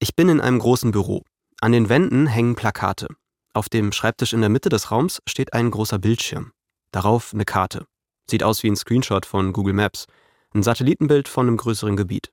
[0.00, 1.24] Ich bin in einem großen Büro.
[1.60, 3.08] An den Wänden hängen Plakate.
[3.52, 6.52] Auf dem Schreibtisch in der Mitte des Raums steht ein großer Bildschirm.
[6.92, 7.84] Darauf eine Karte.
[8.30, 10.06] Sieht aus wie ein Screenshot von Google Maps.
[10.54, 12.30] Ein Satellitenbild von einem größeren Gebiet.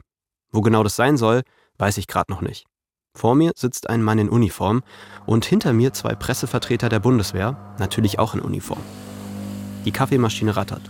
[0.52, 1.42] Wo genau das sein soll,
[1.80, 2.66] weiß ich gerade noch nicht.
[3.16, 4.84] Vor mir sitzt ein Mann in Uniform
[5.26, 8.84] und hinter mir zwei Pressevertreter der Bundeswehr, natürlich auch in Uniform.
[9.86, 10.84] Die Kaffeemaschine rattert.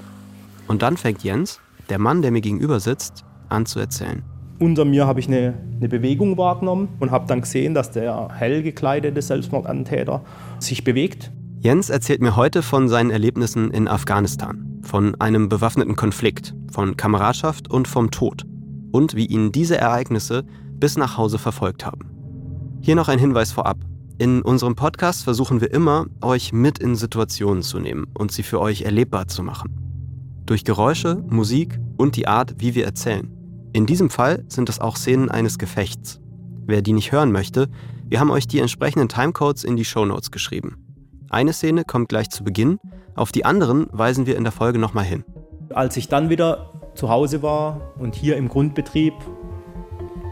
[0.68, 4.26] Und dann fängt Jens, der Mann, der mir gegenüber sitzt, an zu erzählen.
[4.58, 8.64] Unter mir habe ich eine, eine Bewegung wahrgenommen und habe dann gesehen, dass der hell
[8.64, 10.22] gekleidete Selbstmordattentäter
[10.60, 11.32] sich bewegt.
[11.60, 17.70] Jens erzählt mir heute von seinen Erlebnissen in Afghanistan, von einem bewaffneten Konflikt, von Kameradschaft
[17.70, 18.46] und vom Tod
[18.92, 20.46] und wie ihn diese Ereignisse
[20.80, 22.12] bis nach Hause verfolgt haben.
[22.82, 23.78] Hier noch ein Hinweis vorab.
[24.18, 28.62] In unserem Podcast versuchen wir immer, euch mit in Situationen zu nehmen und sie für
[28.62, 29.76] euch erlebbar zu machen.
[30.46, 33.35] Durch Geräusche, Musik und die Art, wie wir erzählen.
[33.76, 36.22] In diesem Fall sind es auch Szenen eines Gefechts.
[36.66, 37.68] Wer die nicht hören möchte,
[38.08, 40.78] wir haben euch die entsprechenden Timecodes in die Shownotes geschrieben.
[41.30, 42.80] Eine Szene kommt gleich zu Beginn,
[43.16, 45.26] auf die anderen weisen wir in der Folge nochmal hin.
[45.74, 49.14] Als ich dann wieder zu Hause war und hier im Grundbetrieb,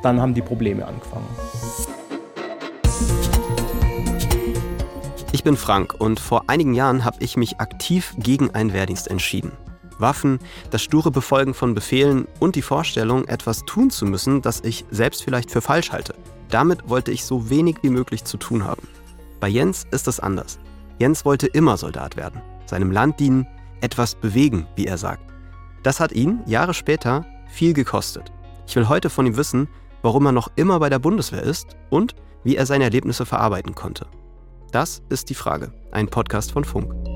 [0.04, 1.28] dann haben die Probleme angefangen.
[5.34, 9.52] Ich bin Frank und vor einigen Jahren habe ich mich aktiv gegen einen Wehrdienst entschieden.
[10.00, 10.40] Waffen,
[10.72, 15.24] das sture Befolgen von Befehlen und die Vorstellung, etwas tun zu müssen, das ich selbst
[15.24, 16.16] vielleicht für falsch halte.
[16.50, 18.88] Damit wollte ich so wenig wie möglich zu tun haben.
[19.40, 20.60] Bei Jens ist es anders.
[21.00, 23.48] Jens wollte immer Soldat werden, seinem Land dienen,
[23.82, 25.24] etwas bewegen, wie er sagt.
[25.84, 28.32] Das hat ihn, Jahre später, viel gekostet.
[28.68, 29.68] Ich will heute von ihm wissen,
[30.02, 34.08] warum er noch immer bei der Bundeswehr ist und wie er seine Erlebnisse verarbeiten konnte.
[34.72, 37.13] Das ist die Frage, ein Podcast von Funk.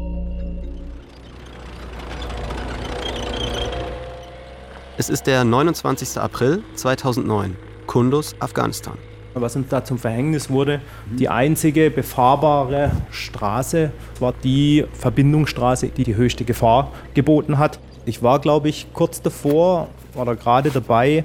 [5.00, 6.18] Es ist der 29.
[6.18, 8.98] April 2009, Kunduz, Afghanistan.
[9.36, 16.16] Was uns da zum Verhängnis wurde, die einzige befahrbare Straße war die Verbindungsstraße, die die
[16.16, 17.80] höchste Gefahr geboten hat.
[18.08, 21.24] Ich war, glaube ich, kurz davor oder gerade dabei,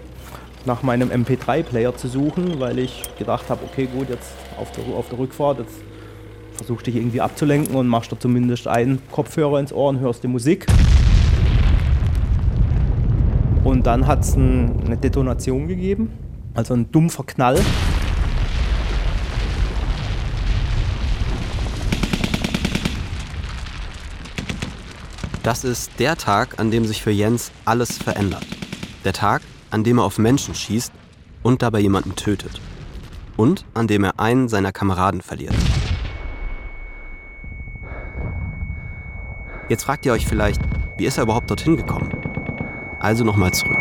[0.67, 5.09] nach meinem MP3-Player zu suchen, weil ich gedacht habe, okay, gut, jetzt auf der, auf
[5.09, 5.77] der Rückfahrt, jetzt
[6.57, 10.29] versuchst dich irgendwie abzulenken und machst da zumindest einen Kopfhörer ins Ohr und hörst die
[10.29, 10.67] Musik.
[13.73, 16.11] Und dann hat es ein, eine Detonation gegeben,
[16.53, 17.59] also ein dumpfer Knall.
[25.43, 28.47] Das ist der Tag, an dem sich für Jens alles verändert.
[29.07, 29.41] Der Tag,
[29.71, 30.93] an dem er auf Menschen schießt
[31.43, 32.61] und dabei jemanden tötet.
[33.39, 35.55] Und an dem er einen seiner Kameraden verliert.
[39.71, 40.61] Jetzt fragt ihr euch vielleicht,
[40.99, 42.22] wie ist er überhaupt dorthin gekommen?
[43.03, 43.77] Also nochmal zurück.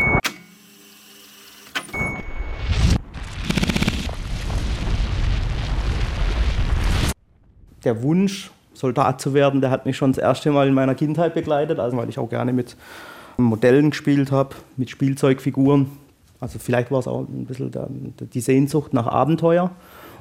[7.84, 11.34] Der Wunsch, Soldat zu werden, der hat mich schon das erste Mal in meiner Kindheit
[11.34, 12.76] begleitet, also weil ich auch gerne mit
[13.36, 15.86] Modellen gespielt habe, mit Spielzeugfiguren.
[16.40, 17.70] Also vielleicht war es auch ein bisschen
[18.18, 19.70] die Sehnsucht nach Abenteuer.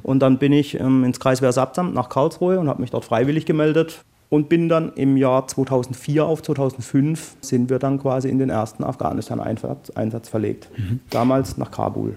[0.04, 4.04] Und dann bin ich ähm, ins Kreiswehrsabtamt nach Karlsruhe und habe mich dort freiwillig gemeldet
[4.32, 8.82] und bin dann im Jahr 2004 auf 2005 sind wir dann quasi in den ersten
[8.86, 10.70] Afghanistan-Einsatz verlegt.
[10.78, 11.02] Mhm.
[11.10, 12.16] Damals nach Kabul.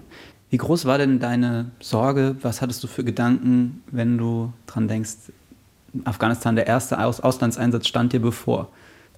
[0.49, 2.37] Wie groß war denn deine Sorge?
[2.41, 5.33] Was hattest du für Gedanken, wenn du dran denkst,
[6.05, 8.69] Afghanistan, der erste Aus Auslandseinsatz stand dir bevor?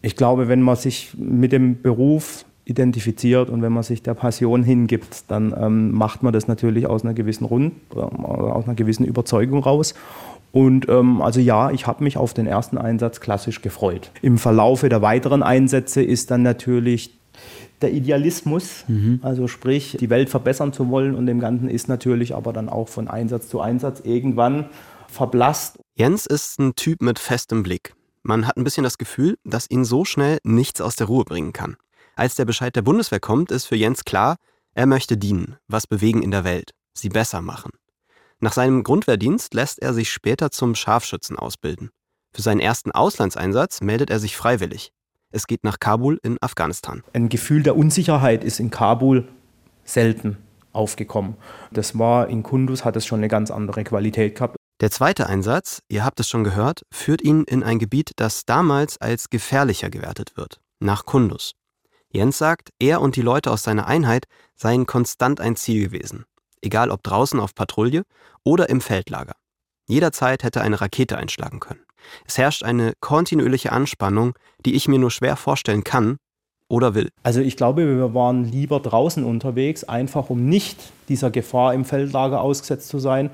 [0.01, 4.63] Ich glaube, wenn man sich mit dem Beruf identifiziert und wenn man sich der Passion
[4.63, 9.63] hingibt, dann ähm, macht man das natürlich aus einer gewissen Rund, aus einer gewissen Überzeugung
[9.63, 9.95] raus.
[10.57, 14.11] Und ähm, also ja, ich habe mich auf den ersten Einsatz klassisch gefreut.
[14.23, 17.19] Im Verlaufe der weiteren Einsätze ist dann natürlich
[17.83, 19.21] der Idealismus, mhm.
[19.21, 22.89] also sprich, die Welt verbessern zu wollen und dem Ganzen ist natürlich aber dann auch
[22.89, 24.71] von Einsatz zu Einsatz irgendwann
[25.09, 25.79] verblasst.
[25.95, 27.93] Jens ist ein Typ mit festem Blick.
[28.23, 31.53] Man hat ein bisschen das Gefühl, dass ihn so schnell nichts aus der Ruhe bringen
[31.53, 31.77] kann.
[32.15, 34.37] Als der Bescheid der Bundeswehr kommt, ist für Jens klar,
[34.73, 37.73] er möchte dienen, was bewegen in der Welt, sie besser machen.
[38.39, 41.91] Nach seinem Grundwehrdienst lässt er sich später zum Scharfschützen ausbilden.
[42.35, 44.93] Für seinen ersten Auslandseinsatz meldet er sich freiwillig.
[45.31, 47.03] Es geht nach Kabul in Afghanistan.
[47.15, 49.27] Ein Gefühl der Unsicherheit ist in Kabul
[49.85, 50.37] selten
[50.73, 51.37] aufgekommen.
[51.73, 54.57] Das war in Kunduz hat es schon eine ganz andere Qualität gehabt.
[54.83, 59.01] Der zweite Einsatz, ihr habt es schon gehört, führt ihn in ein Gebiet, das damals
[59.01, 61.53] als gefährlicher gewertet wird, nach Kunduz.
[62.11, 66.27] Jens sagt, er und die Leute aus seiner Einheit seien konstant ein Ziel gewesen
[66.67, 68.03] egal ob draußen auf Patrouille
[68.45, 69.35] oder im Feldlager.
[69.89, 71.81] Jederzeit hätte eine Rakete einschlagen können.
[72.27, 74.35] Es herrscht eine kontinuierliche Anspannung,
[74.65, 76.19] die ich mir nur schwer vorstellen kann,
[76.69, 77.11] oder will.
[77.23, 80.79] Also ich glaube, wir waren lieber draußen unterwegs, einfach um nicht
[81.09, 83.31] dieser Gefahr im Feldlager ausgesetzt zu sein.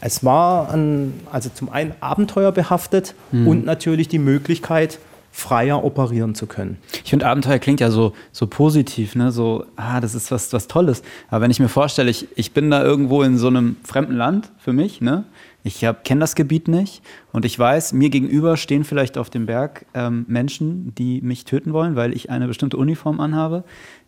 [0.00, 3.48] Es war ein, also zum einen abenteuerbehaftet mhm.
[3.48, 4.98] und natürlich die Möglichkeit,
[5.30, 6.78] freier operieren zu können.
[7.04, 9.30] Ich finde, Abenteuer klingt ja so, so positiv, ne?
[9.30, 11.02] so, ah, das ist was, was Tolles.
[11.28, 14.50] Aber wenn ich mir vorstelle, ich, ich bin da irgendwo in so einem fremden Land
[14.58, 15.24] für mich, ne?
[15.62, 19.86] ich kenne das Gebiet nicht und ich weiß, mir gegenüber stehen vielleicht auf dem Berg
[19.94, 23.64] ähm, Menschen, die mich töten wollen, weil ich eine bestimmte Uniform anhabe,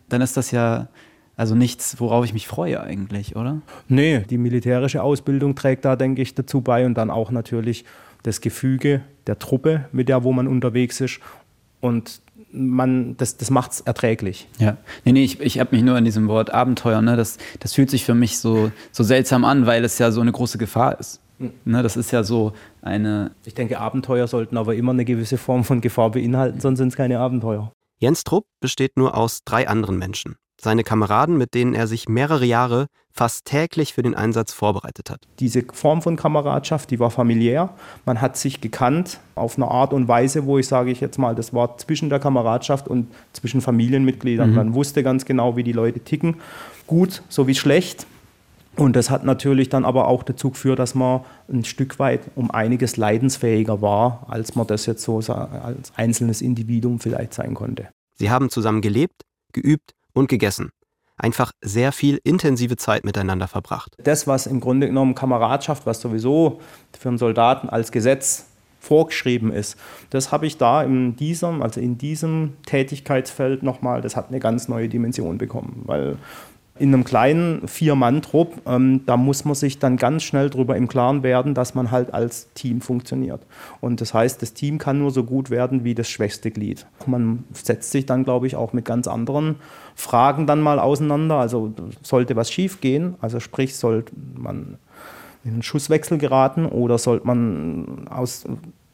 [0.09, 0.87] dann ist das ja
[1.35, 3.61] also nichts, worauf ich mich freue eigentlich, oder?
[3.87, 7.85] Nee, die militärische Ausbildung trägt da, denke ich, dazu bei und dann auch natürlich
[8.23, 11.19] das Gefüge der Truppe, mit der wo man unterwegs ist.
[11.81, 12.21] Und
[12.51, 14.47] man, das, das macht es erträglich.
[14.59, 14.77] Ja.
[15.03, 17.17] Nee, nee, ich, ich habe mich nur an diesem Wort Abenteuer, ne?
[17.17, 20.31] das, das fühlt sich für mich so, so seltsam an, weil es ja so eine
[20.31, 21.19] große Gefahr ist.
[21.39, 21.51] Mhm.
[21.65, 23.31] Ne, das ist ja so eine.
[23.45, 26.95] Ich denke, Abenteuer sollten aber immer eine gewisse Form von Gefahr beinhalten, sonst sind es
[26.95, 27.71] keine Abenteuer.
[27.97, 32.45] Jens Trupp besteht nur aus drei anderen Menschen seine Kameraden, mit denen er sich mehrere
[32.45, 35.21] Jahre fast täglich für den Einsatz vorbereitet hat.
[35.39, 37.69] Diese Form von Kameradschaft, die war familiär.
[38.05, 41.35] Man hat sich gekannt auf eine Art und Weise, wo ich sage ich jetzt mal,
[41.35, 44.49] das war zwischen der Kameradschaft und zwischen Familienmitgliedern.
[44.49, 44.55] Mhm.
[44.55, 46.37] Man wusste ganz genau, wie die Leute ticken,
[46.87, 48.07] gut sowie schlecht.
[48.75, 52.49] Und das hat natürlich dann aber auch dazu geführt, dass man ein Stück weit um
[52.49, 57.89] einiges leidensfähiger war, als man das jetzt so als einzelnes Individuum vielleicht sein konnte.
[58.15, 59.21] Sie haben zusammen gelebt,
[59.51, 60.69] geübt und gegessen.
[61.17, 63.95] Einfach sehr viel intensive Zeit miteinander verbracht.
[64.03, 66.59] Das, was im Grunde genommen Kameradschaft, was sowieso
[66.97, 68.47] für einen Soldaten als Gesetz
[68.79, 69.77] vorgeschrieben ist,
[70.09, 74.67] das habe ich da in diesem, also in diesem Tätigkeitsfeld nochmal, das hat eine ganz
[74.67, 76.17] neue Dimension bekommen, weil
[76.79, 81.21] in einem kleinen Vier-Mann-Trupp, ähm, da muss man sich dann ganz schnell darüber im Klaren
[81.21, 83.41] werden, dass man halt als Team funktioniert.
[83.79, 86.87] Und das heißt, das Team kann nur so gut werden wie das schwächste Glied.
[87.05, 89.57] Man setzt sich dann, glaube ich, auch mit ganz anderen
[89.93, 91.35] Fragen dann mal auseinander.
[91.35, 94.79] Also sollte was schief gehen, also sprich, sollte man
[95.43, 98.45] in einen Schusswechsel geraten oder sollte man aus,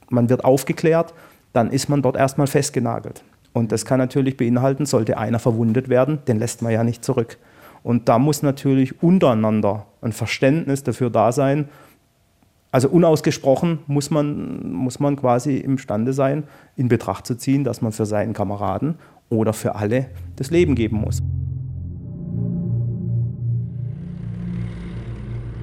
[0.09, 1.13] man wird aufgeklärt,
[1.53, 3.23] dann ist man dort erstmal festgenagelt.
[3.53, 7.37] Und das kann natürlich beinhalten, sollte einer verwundet werden, den lässt man ja nicht zurück.
[7.89, 11.69] Und da muss natürlich untereinander ein Verständnis dafür da sein.
[12.71, 16.43] Also unausgesprochen muss man, muss man quasi imstande sein,
[16.75, 18.99] in Betracht zu ziehen, dass man für seinen Kameraden
[19.29, 20.05] oder für alle
[20.35, 21.23] das Leben geben muss.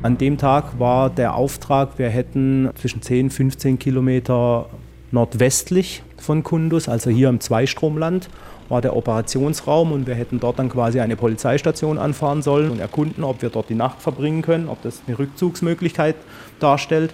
[0.03, 4.69] An dem Tag war der Auftrag, wir hätten zwischen 10 und 15 Kilometer
[5.13, 8.29] nordwestlich von Kundus, also hier im Zweistromland,
[8.69, 13.25] war der Operationsraum und wir hätten dort dann quasi eine Polizeistation anfahren sollen und erkunden,
[13.25, 16.17] ob wir dort die Nacht verbringen können, ob das eine Rückzugsmöglichkeit
[16.59, 17.13] darstellt.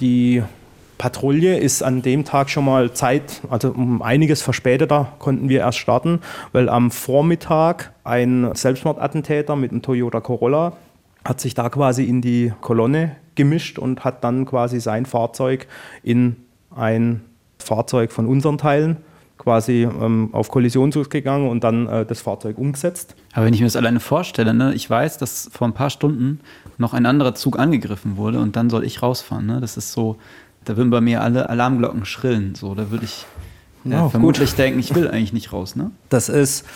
[0.00, 0.42] Die
[0.98, 5.78] Patrouille ist an dem Tag schon mal Zeit, also um einiges verspäteter konnten wir erst
[5.78, 6.20] starten,
[6.52, 10.74] weil am Vormittag ein Selbstmordattentäter mit einem Toyota Corolla
[11.24, 15.66] hat sich da quasi in die Kolonne gemischt und hat dann quasi sein Fahrzeug
[16.02, 16.36] in
[16.74, 17.22] ein
[17.58, 18.98] Fahrzeug von unseren Teilen
[19.40, 23.16] quasi ähm, auf Kollisionszug gegangen und dann äh, das Fahrzeug umgesetzt.
[23.32, 26.40] Aber wenn ich mir das alleine vorstelle, ne, ich weiß, dass vor ein paar Stunden
[26.76, 29.46] noch ein anderer Zug angegriffen wurde und dann soll ich rausfahren.
[29.46, 29.60] Ne?
[29.60, 30.16] Das ist so,
[30.64, 32.54] da würden bei mir alle Alarmglocken schrillen.
[32.54, 33.24] So, da würde ich
[33.84, 34.58] ja, vermutlich gut.
[34.58, 35.74] denken, ich will eigentlich nicht raus.
[35.74, 35.90] Ne?
[36.10, 36.66] Das ist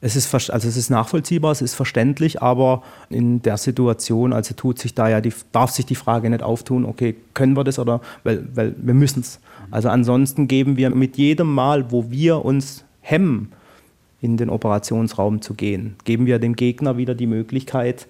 [0.00, 4.78] es ist, also es ist nachvollziehbar, es ist verständlich, aber in der Situation, also tut
[4.78, 8.00] sich da ja die, darf sich die Frage nicht auftun, okay, können wir das oder,
[8.24, 9.40] weil, weil wir müssen es.
[9.70, 13.52] Also ansonsten geben wir mit jedem Mal, wo wir uns hemmen,
[14.20, 18.06] in den Operationsraum zu gehen, geben wir dem Gegner wieder die Möglichkeit,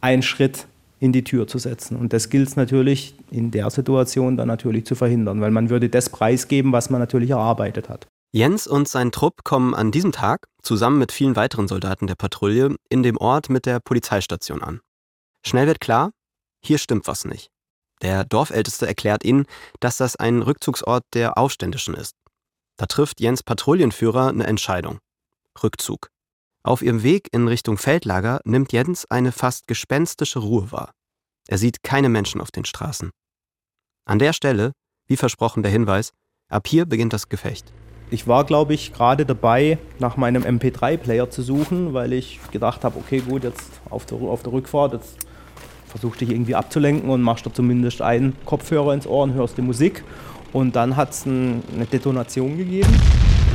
[0.00, 0.66] einen Schritt
[1.00, 1.96] in die Tür zu setzen.
[1.96, 5.88] Und das gilt es natürlich in der Situation dann natürlich zu verhindern, weil man würde
[5.88, 8.06] das preisgeben, was man natürlich erarbeitet hat.
[8.34, 12.74] Jens und sein Trupp kommen an diesem Tag, zusammen mit vielen weiteren Soldaten der Patrouille,
[12.88, 14.80] in dem Ort mit der Polizeistation an.
[15.46, 16.10] Schnell wird klar,
[16.60, 17.52] hier stimmt was nicht.
[18.02, 19.46] Der Dorfälteste erklärt ihnen,
[19.78, 22.16] dass das ein Rückzugsort der Aufständischen ist.
[22.76, 24.98] Da trifft Jens Patrouillenführer eine Entscheidung.
[25.62, 26.08] Rückzug.
[26.64, 30.90] Auf ihrem Weg in Richtung Feldlager nimmt Jens eine fast gespenstische Ruhe wahr.
[31.46, 33.12] Er sieht keine Menschen auf den Straßen.
[34.06, 34.72] An der Stelle,
[35.06, 36.10] wie versprochen der Hinweis,
[36.48, 37.72] ab hier beginnt das Gefecht.
[38.10, 42.98] Ich war, glaube ich, gerade dabei, nach meinem MP3-Player zu suchen, weil ich gedacht habe,
[42.98, 45.16] okay, gut, jetzt auf der, auf der Rückfahrt, jetzt
[45.86, 49.62] versuchst dich irgendwie abzulenken und machst da zumindest einen Kopfhörer ins Ohr und hörst die
[49.62, 50.04] Musik.
[50.52, 52.92] Und dann hat es ein, eine Detonation gegeben,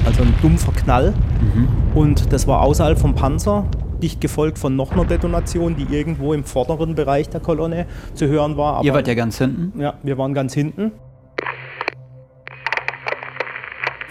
[0.05, 1.13] also ein dumpfer Knall.
[1.41, 1.67] Mhm.
[1.95, 3.65] Und das war außerhalb vom Panzer,
[4.01, 8.57] dicht gefolgt von noch einer Detonation, die irgendwo im vorderen Bereich der Kolonne zu hören
[8.57, 8.75] war.
[8.75, 9.79] Aber, Ihr wart ja ganz hinten?
[9.79, 10.91] Ja, wir waren ganz hinten.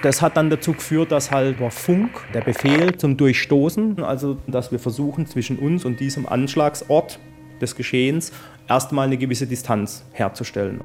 [0.02, 4.70] Das hat dann dazu geführt, dass halt über Funk der Befehl zum Durchstoßen, also dass
[4.70, 7.18] wir versuchen zwischen uns und diesem Anschlagsort
[7.60, 8.32] des Geschehens
[8.68, 10.82] erstmal eine gewisse Distanz herzustellen.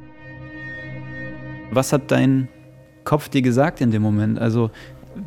[1.72, 2.48] Was hat dein
[3.04, 4.40] Kopf dir gesagt in dem Moment?
[4.40, 4.72] Also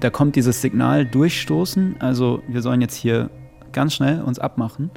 [0.01, 3.31] da kommt dieses Signal durchstoßen, also wir sollen jetzt hier
[3.71, 4.91] ganz schnell uns abmachen.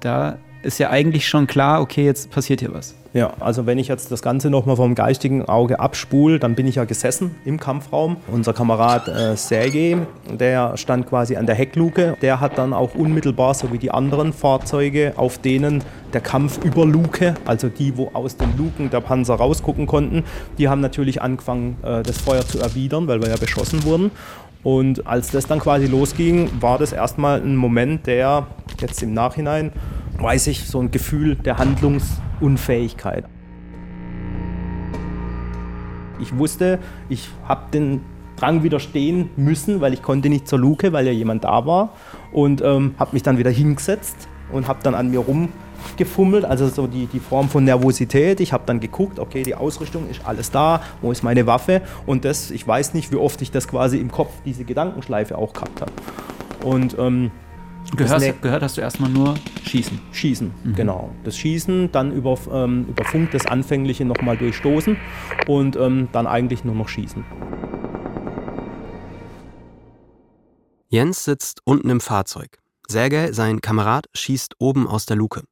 [0.00, 2.94] Da ist ja eigentlich schon klar, okay, jetzt passiert hier was.
[3.14, 6.76] Ja, also wenn ich jetzt das Ganze nochmal vom geistigen Auge abspule, dann bin ich
[6.76, 8.16] ja gesessen im Kampfraum.
[8.28, 9.98] Unser Kamerad äh, Sergej,
[10.30, 12.16] der stand quasi an der Heckluke.
[12.22, 16.86] Der hat dann auch unmittelbar, so wie die anderen Fahrzeuge, auf denen der Kampf über
[16.86, 20.24] Luke, also die, wo aus den Luken der Panzer rausgucken konnten,
[20.56, 24.10] die haben natürlich angefangen, äh, das Feuer zu erwidern, weil wir ja beschossen wurden.
[24.62, 28.46] Und als das dann quasi losging, war das erstmal ein Moment, der
[28.80, 29.72] jetzt im Nachhinein,
[30.18, 33.24] weiß ich, so ein Gefühl der Handlungsunfähigkeit.
[36.20, 36.78] Ich wusste,
[37.08, 38.00] ich habe den
[38.36, 41.94] Drang widerstehen müssen, weil ich konnte nicht zur Luke, weil ja jemand da war.
[42.32, 45.48] Und ähm, habe mich dann wieder hingesetzt und habe dann an mir rum
[45.96, 48.40] gefummelt, also so die, die Form von Nervosität.
[48.40, 51.82] Ich habe dann geguckt, okay, die Ausrüstung ist alles da, wo ist meine Waffe?
[52.06, 55.52] Und das, ich weiß nicht, wie oft ich das quasi im Kopf, diese Gedankenschleife auch
[55.52, 55.92] gehabt habe.
[56.64, 57.30] Und ähm,
[57.96, 59.34] gehört, gehört hast du erstmal nur
[59.64, 60.00] Schießen.
[60.12, 60.74] Schießen, mhm.
[60.74, 61.10] genau.
[61.24, 64.96] Das Schießen, dann über, ähm, über Funk das Anfängliche nochmal durchstoßen
[65.46, 67.24] und ähm, dann eigentlich nur noch Schießen.
[70.88, 72.58] Jens sitzt unten im Fahrzeug.
[72.86, 75.42] Sergei, sein Kamerad, schießt oben aus der Luke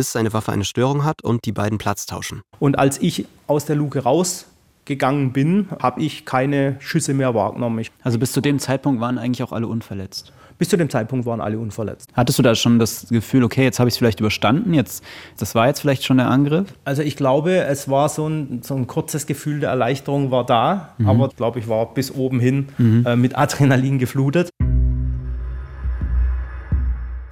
[0.00, 2.40] bis seine Waffe eine Störung hat und die beiden Platz tauschen.
[2.58, 7.84] Und als ich aus der Luke rausgegangen bin, habe ich keine Schüsse mehr wahrgenommen.
[8.02, 10.32] Also bis zu dem Zeitpunkt waren eigentlich auch alle unverletzt?
[10.56, 12.08] Bis zu dem Zeitpunkt waren alle unverletzt.
[12.14, 15.04] Hattest du da schon das Gefühl, okay, jetzt habe ich es vielleicht überstanden, jetzt,
[15.36, 16.72] das war jetzt vielleicht schon der Angriff?
[16.86, 20.94] Also ich glaube, es war so ein, so ein kurzes Gefühl der Erleichterung war da,
[20.96, 21.10] mhm.
[21.10, 23.04] aber ich glaube, ich war bis oben hin mhm.
[23.06, 24.48] äh, mit Adrenalin geflutet.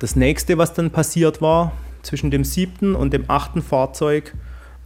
[0.00, 1.72] Das nächste, was dann passiert war,
[2.08, 4.34] zwischen dem siebten und dem achten Fahrzeug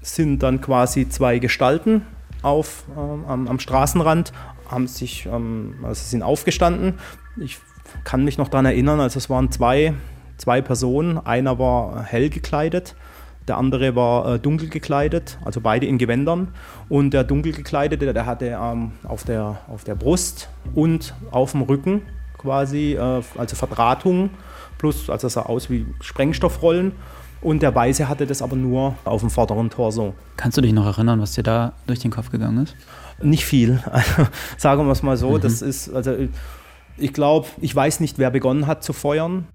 [0.01, 2.03] sind dann quasi zwei Gestalten
[2.43, 4.33] auf, ähm, am, am, Straßenrand,
[4.69, 6.95] haben sich, ähm, also sind aufgestanden.
[7.41, 7.59] Ich
[8.03, 9.95] kann mich noch daran erinnern, also es waren zwei,
[10.37, 11.19] zwei Personen.
[11.19, 12.97] Einer war hell gekleidet,
[13.47, 16.49] der andere war äh, dunkel gekleidet, also beide in Gewändern.
[16.89, 21.63] Und der dunkel gekleidete, der hatte ähm, auf, der, auf der Brust und auf dem
[21.63, 22.03] Rücken
[22.39, 24.31] quasi, äh, also Verdrahtung
[24.79, 26.93] plus, also sah aus wie Sprengstoffrollen.
[27.41, 30.15] Und der Weiße hatte das aber nur auf dem vorderen Torso.
[30.37, 32.77] Kannst du dich noch erinnern, was dir da durch den Kopf gegangen ist?
[33.21, 33.83] Nicht viel.
[33.91, 35.31] Also, sagen wir es mal so.
[35.31, 35.41] Mhm.
[35.41, 36.15] Das ist, also
[36.99, 39.47] ich glaube, ich weiß nicht, wer begonnen hat zu feuern.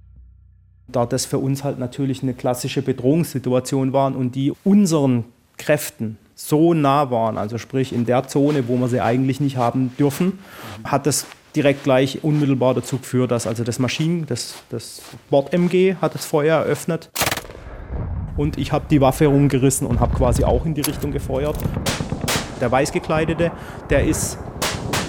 [0.90, 5.26] Da das für uns halt natürlich eine klassische Bedrohungssituation war und die unseren
[5.58, 9.92] Kräften so nah waren, also sprich in der Zone, wo wir sie eigentlich nicht haben
[9.98, 10.40] dürfen,
[10.84, 11.26] hat das
[11.58, 16.60] direkt gleich unmittelbar dazu geführt, dass also das Maschinen, das, das Bord-MG hat das Feuer
[16.60, 17.10] eröffnet
[18.38, 21.58] und ich habe die Waffe rumgerissen und habe quasi auch in die Richtung gefeuert.
[22.62, 23.52] Der Weißgekleidete,
[23.90, 24.38] der ist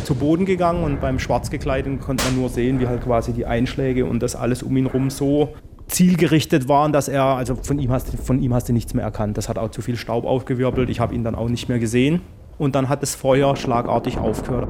[0.05, 4.07] zu Boden gegangen und beim Schwarzgekleideten konnte man nur sehen, wie halt quasi die Einschläge
[4.07, 5.55] und das alles um ihn rum so
[5.87, 9.37] zielgerichtet waren, dass er, also von ihm, hast, von ihm hast du nichts mehr erkannt.
[9.37, 10.89] Das hat auch zu viel Staub aufgewirbelt.
[10.89, 12.23] Ich habe ihn dann auch nicht mehr gesehen.
[12.57, 14.69] Und dann hat das Feuer schlagartig aufgehört.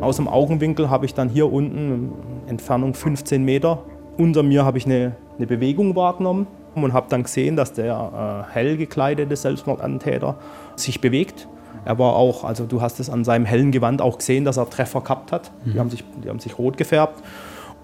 [0.00, 2.12] Aus dem Augenwinkel habe ich dann hier unten,
[2.46, 3.82] Entfernung 15 Meter,
[4.16, 8.52] unter mir habe ich eine, eine Bewegung wahrgenommen und habe dann gesehen, dass der äh,
[8.54, 10.36] hell gekleidete Selbstmordattentäter
[10.76, 11.48] sich bewegt.
[11.84, 14.68] Er war auch, also du hast es an seinem hellen Gewand auch gesehen, dass er
[14.68, 15.50] Treffer gehabt hat.
[15.64, 15.72] Mhm.
[15.72, 17.22] Die, haben sich, die haben sich rot gefärbt.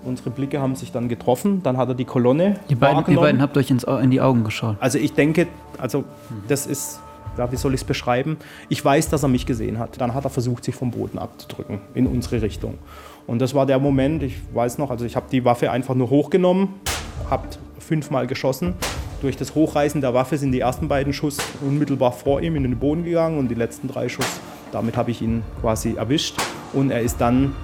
[0.04, 1.62] Unsere Blicke haben sich dann getroffen.
[1.62, 2.56] Dann hat er die Kolonne.
[2.68, 4.76] Ihr beiden, ihr beiden habt euch ins, in die Augen geschaut.
[4.80, 6.04] Also ich denke, also
[6.48, 7.00] das ist
[7.38, 8.36] ja, wie soll ich es beschreiben?
[8.68, 10.00] Ich weiß, dass er mich gesehen hat.
[10.00, 12.78] Dann hat er versucht, sich vom Boden abzudrücken in unsere Richtung.
[13.26, 16.10] Und das war der Moment, ich weiß noch, also ich habe die Waffe einfach nur
[16.10, 16.68] hochgenommen,
[17.28, 18.74] habe fünfmal geschossen.
[19.20, 22.78] Durch das Hochreißen der Waffe sind die ersten beiden Schuss unmittelbar vor ihm in den
[22.78, 24.40] Boden gegangen und die letzten drei Schuss,
[24.72, 26.36] damit habe ich ihn quasi erwischt.
[26.72, 27.54] Und er ist dann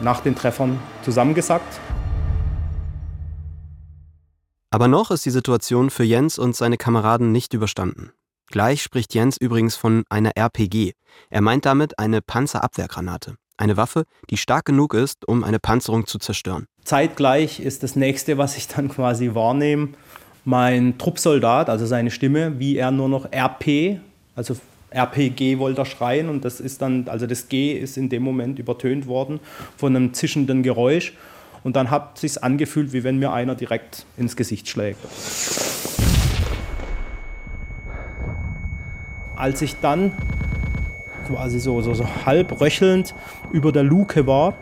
[0.00, 1.80] nach den Treffern zusammengesackt.
[4.70, 8.12] Aber noch ist die Situation für Jens und seine Kameraden nicht überstanden.
[8.50, 10.94] Gleich spricht Jens übrigens von einer RPG.
[11.28, 13.34] Er meint damit eine Panzerabwehrgranate.
[13.58, 16.66] Eine Waffe, die stark genug ist, um eine Panzerung zu zerstören.
[16.84, 19.88] Zeitgleich ist das nächste, was ich dann quasi wahrnehme,
[20.44, 24.00] mein Truppsoldat, also seine Stimme, wie er nur noch RP,
[24.34, 24.56] also
[24.90, 28.58] RPG wollte er schreien und das ist dann, also das G ist in dem Moment
[28.58, 29.40] übertönt worden
[29.76, 31.12] von einem zischenden Geräusch
[31.64, 35.00] und dann hat es sich angefühlt, wie wenn mir einer direkt ins Gesicht schlägt.
[39.38, 40.12] Als ich dann
[41.28, 43.14] quasi so, so, so halb röchelnd
[43.52, 44.54] über der Luke war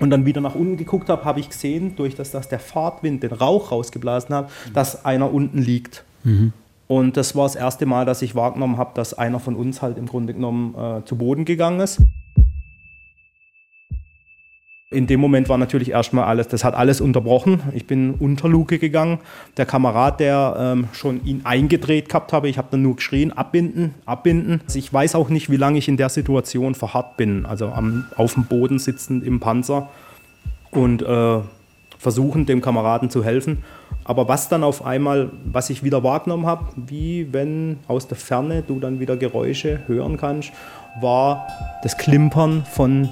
[0.00, 3.22] und dann wieder nach unten geguckt habe, habe ich gesehen, durch das, dass der Fahrtwind
[3.22, 6.04] den Rauch rausgeblasen hat, dass einer unten liegt.
[6.24, 6.52] Mhm.
[6.88, 9.96] Und das war das erste Mal, dass ich wahrgenommen habe, dass einer von uns halt
[9.96, 12.02] im Grunde genommen äh, zu Boden gegangen ist.
[14.92, 17.60] In dem Moment war natürlich erstmal alles, das hat alles unterbrochen.
[17.74, 19.18] Ich bin unter Luke gegangen.
[19.56, 23.94] Der Kamerad, der ähm, schon ihn eingedreht gehabt habe, ich habe dann nur geschrien, abbinden,
[24.06, 24.60] abbinden.
[24.74, 27.46] Ich weiß auch nicht, wie lange ich in der Situation verharrt bin.
[27.46, 29.88] Also am, auf dem Boden sitzend im Panzer
[30.70, 31.38] und äh,
[31.98, 33.62] versuchen, dem Kameraden zu helfen.
[34.04, 38.62] Aber was dann auf einmal, was ich wieder wahrgenommen habe, wie wenn aus der Ferne
[38.66, 40.52] du dann wieder Geräusche hören kannst,
[41.00, 41.46] war
[41.82, 43.08] das Klimpern von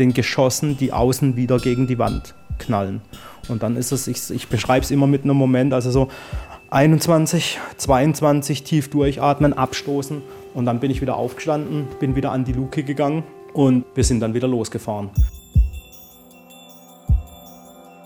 [0.00, 3.00] den Geschossen, die außen wieder gegen die Wand knallen.
[3.48, 6.08] Und dann ist es, ich, ich beschreibe es immer mit einem Moment, also so
[6.70, 10.22] 21, 22 tief durchatmen, abstoßen
[10.54, 14.20] und dann bin ich wieder aufgestanden, bin wieder an die Luke gegangen und wir sind
[14.20, 15.10] dann wieder losgefahren.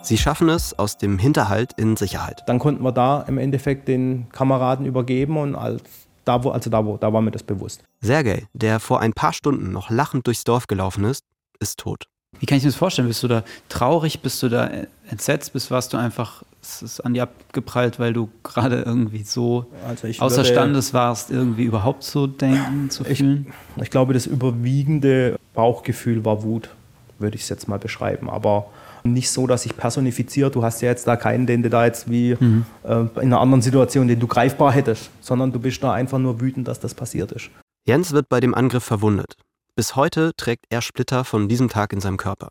[0.03, 2.43] Sie schaffen es aus dem Hinterhalt in Sicherheit.
[2.47, 5.83] Dann konnten wir da im Endeffekt den Kameraden übergeben und als
[6.25, 7.85] da, wo, also da, wo, da war mir das bewusst.
[8.01, 11.25] Sergej, der vor ein paar Stunden noch lachend durchs Dorf gelaufen ist,
[11.61, 12.05] ist tot.
[12.41, 13.09] Wie kann ich mir das vorstellen?
[13.09, 14.21] Bist du da traurig?
[14.21, 14.69] Bist du da
[15.09, 15.53] entsetzt?
[15.53, 20.09] Bist warst du einfach, es ist an dir abgeprallt, weil du gerade irgendwie so also
[20.19, 23.53] außerstandes warst, irgendwie überhaupt zu denken, zu fühlen?
[23.77, 26.71] Ich, ich glaube, das überwiegende Bauchgefühl war Wut,
[27.19, 28.29] würde ich es jetzt mal beschreiben.
[28.29, 28.67] Aber
[29.05, 32.11] nicht so, dass ich personifiziert, du hast ja jetzt da keinen, den du da jetzt
[32.11, 32.65] wie mhm.
[32.85, 36.41] äh, in einer anderen Situation, den du greifbar hättest, sondern du bist da einfach nur
[36.41, 37.51] wütend, dass das passiert ist.
[37.87, 39.37] Jens wird bei dem Angriff verwundet.
[39.77, 42.49] Bis heute trägt er Splitter von diesem Tag in seinem Körper.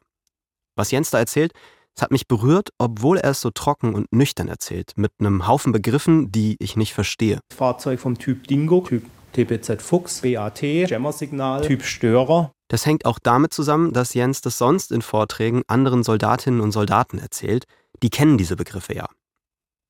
[0.76, 1.54] Was Jens da erzählt,
[1.96, 5.72] es hat mich berührt, obwohl er es so trocken und nüchtern erzählt, mit einem Haufen
[5.72, 7.40] Begriffen, die ich nicht verstehe.
[7.56, 12.52] Fahrzeug vom Typ Dingo, Typ TPZ Fuchs, BAT, Jammer-Signal, Typ Störer.
[12.68, 17.20] Das hängt auch damit zusammen, dass Jens das sonst in Vorträgen anderen Soldatinnen und Soldaten
[17.20, 17.66] erzählt,
[18.02, 19.08] die kennen diese Begriffe ja.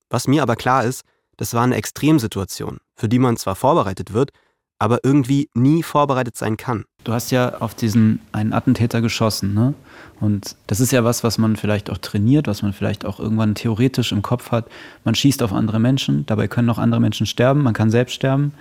[0.10, 1.04] Was mir aber klar ist,
[1.38, 4.32] das war eine Extremsituation, für die man zwar vorbereitet wird,
[4.78, 6.84] aber irgendwie nie vorbereitet sein kann.
[7.04, 9.74] Du hast ja auf diesen einen Attentäter geschossen, ne?
[10.20, 13.56] Und das ist ja was, was man vielleicht auch trainiert, was man vielleicht auch irgendwann
[13.56, 14.68] theoretisch im Kopf hat.
[15.04, 18.54] Man schießt auf andere Menschen, dabei können auch andere Menschen sterben, man kann selbst sterben.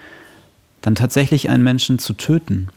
[0.81, 2.69] Dann tatsächlich einen Menschen zu töten.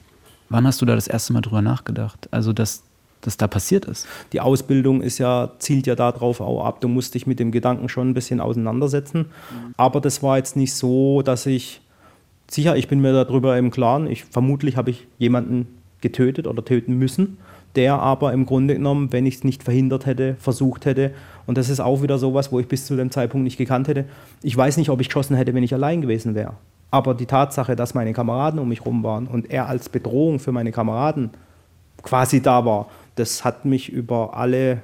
[0.50, 2.30] Wann hast du da das erste Mal drüber nachgedacht?
[2.32, 2.84] Also, dass
[3.22, 4.08] das da passiert ist.
[4.34, 6.82] Die Ausbildung ist ja, zielt ja darauf auch ab.
[6.82, 9.20] Du musst dich mit dem Gedanken schon ein bisschen auseinandersetzen.
[9.20, 9.74] Mhm.
[9.78, 11.82] Aber das war jetzt nicht so, dass ich
[12.50, 15.68] sicher, ich bin mir darüber im Klaren, ich, vermutlich habe ich jemanden
[16.02, 17.38] getötet oder töten müssen,
[17.76, 21.12] der aber im Grunde genommen, wenn ich es nicht verhindert hätte, versucht hätte,
[21.46, 24.06] und das ist auch wieder sowas, wo ich bis zu dem Zeitpunkt nicht gekannt hätte,
[24.42, 26.54] ich weiß nicht, ob ich geschossen hätte, wenn ich allein gewesen wäre.
[26.92, 30.52] Aber die Tatsache, dass meine Kameraden um mich rum waren und er als Bedrohung für
[30.52, 31.32] meine Kameraden
[32.04, 34.82] quasi da war, das hat mich über alle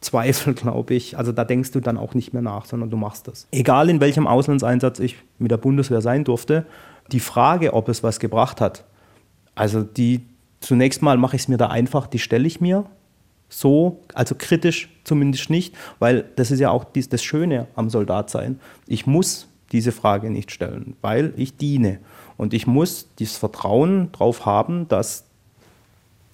[0.00, 1.18] Zweifel, glaube ich.
[1.18, 3.46] Also da denkst du dann auch nicht mehr nach, sondern du machst das.
[3.50, 6.66] Egal in welchem Auslandseinsatz ich mit der Bundeswehr sein durfte,
[7.12, 8.84] die Frage, ob es was gebracht hat,
[9.54, 10.22] also die
[10.60, 12.86] zunächst mal mache ich es mir da einfach, die stelle ich mir
[13.48, 18.60] so, also kritisch zumindest nicht, weil das ist ja auch das Schöne am Soldatsein.
[18.86, 21.98] Ich muss diese Frage nicht stellen, weil ich diene.
[22.36, 25.24] Und ich muss dieses Vertrauen darauf haben, dass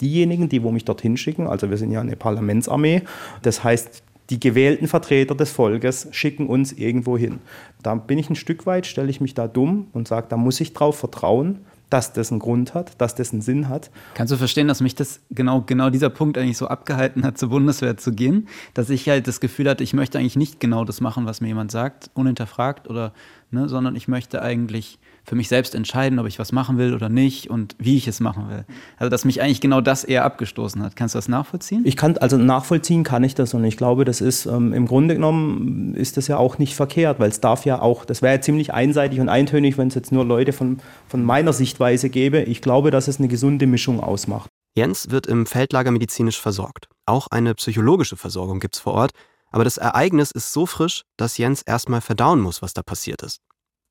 [0.01, 3.03] diejenigen, die wo mich dorthin schicken, also wir sind ja eine Parlamentsarmee,
[3.41, 7.39] das heißt, die gewählten Vertreter des Volkes schicken uns irgendwo hin.
[7.81, 10.59] Da bin ich ein Stück weit, stelle ich mich da dumm und sage, da muss
[10.59, 13.89] ich drauf vertrauen, dass das einen Grund hat, dass das einen Sinn hat.
[14.13, 17.49] Kannst du verstehen, dass mich das genau, genau dieser Punkt eigentlich so abgehalten hat, zur
[17.49, 18.49] Bundeswehr zu gehen?
[18.73, 21.47] Dass ich halt das Gefühl hatte, ich möchte eigentlich nicht genau das machen, was mir
[21.47, 23.13] jemand sagt, unhinterfragt oder,
[23.51, 27.09] ne, sondern ich möchte eigentlich für mich selbst entscheiden, ob ich was machen will oder
[27.09, 28.65] nicht und wie ich es machen will.
[28.95, 30.95] Also, dass mich eigentlich genau das eher abgestoßen hat.
[30.95, 31.81] Kannst du das nachvollziehen?
[31.85, 35.15] Ich kann, also nachvollziehen kann ich das und ich glaube, das ist ähm, im Grunde
[35.15, 38.41] genommen ist das ja auch nicht verkehrt, weil es darf ja auch, das wäre ja
[38.41, 42.43] ziemlich einseitig und eintönig, wenn es jetzt nur Leute von, von meiner Sichtweise gäbe.
[42.43, 44.49] Ich glaube, dass es eine gesunde Mischung ausmacht.
[44.77, 46.87] Jens wird im Feldlager medizinisch versorgt.
[47.05, 49.11] Auch eine psychologische Versorgung gibt es vor Ort.
[49.51, 53.39] Aber das Ereignis ist so frisch, dass Jens erstmal verdauen muss, was da passiert ist.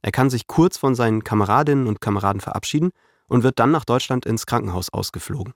[0.03, 2.91] Er kann sich kurz von seinen Kameradinnen und Kameraden verabschieden
[3.29, 5.55] und wird dann nach Deutschland ins Krankenhaus ausgeflogen.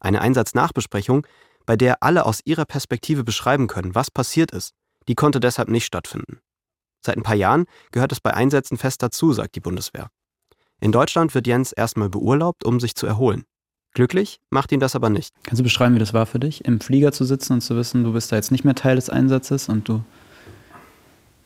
[0.00, 1.26] Eine Einsatznachbesprechung,
[1.66, 4.72] bei der alle aus ihrer Perspektive beschreiben können, was passiert ist,
[5.08, 6.38] die konnte deshalb nicht stattfinden.
[7.04, 10.08] Seit ein paar Jahren gehört es bei Einsätzen fest dazu, sagt die Bundeswehr.
[10.80, 13.44] In Deutschland wird Jens erstmal beurlaubt, um sich zu erholen.
[13.94, 15.34] Glücklich macht ihn das aber nicht.
[15.42, 18.04] Kannst du beschreiben, wie das war für dich, im Flieger zu sitzen und zu wissen,
[18.04, 20.04] du bist da jetzt nicht mehr Teil des Einsatzes und du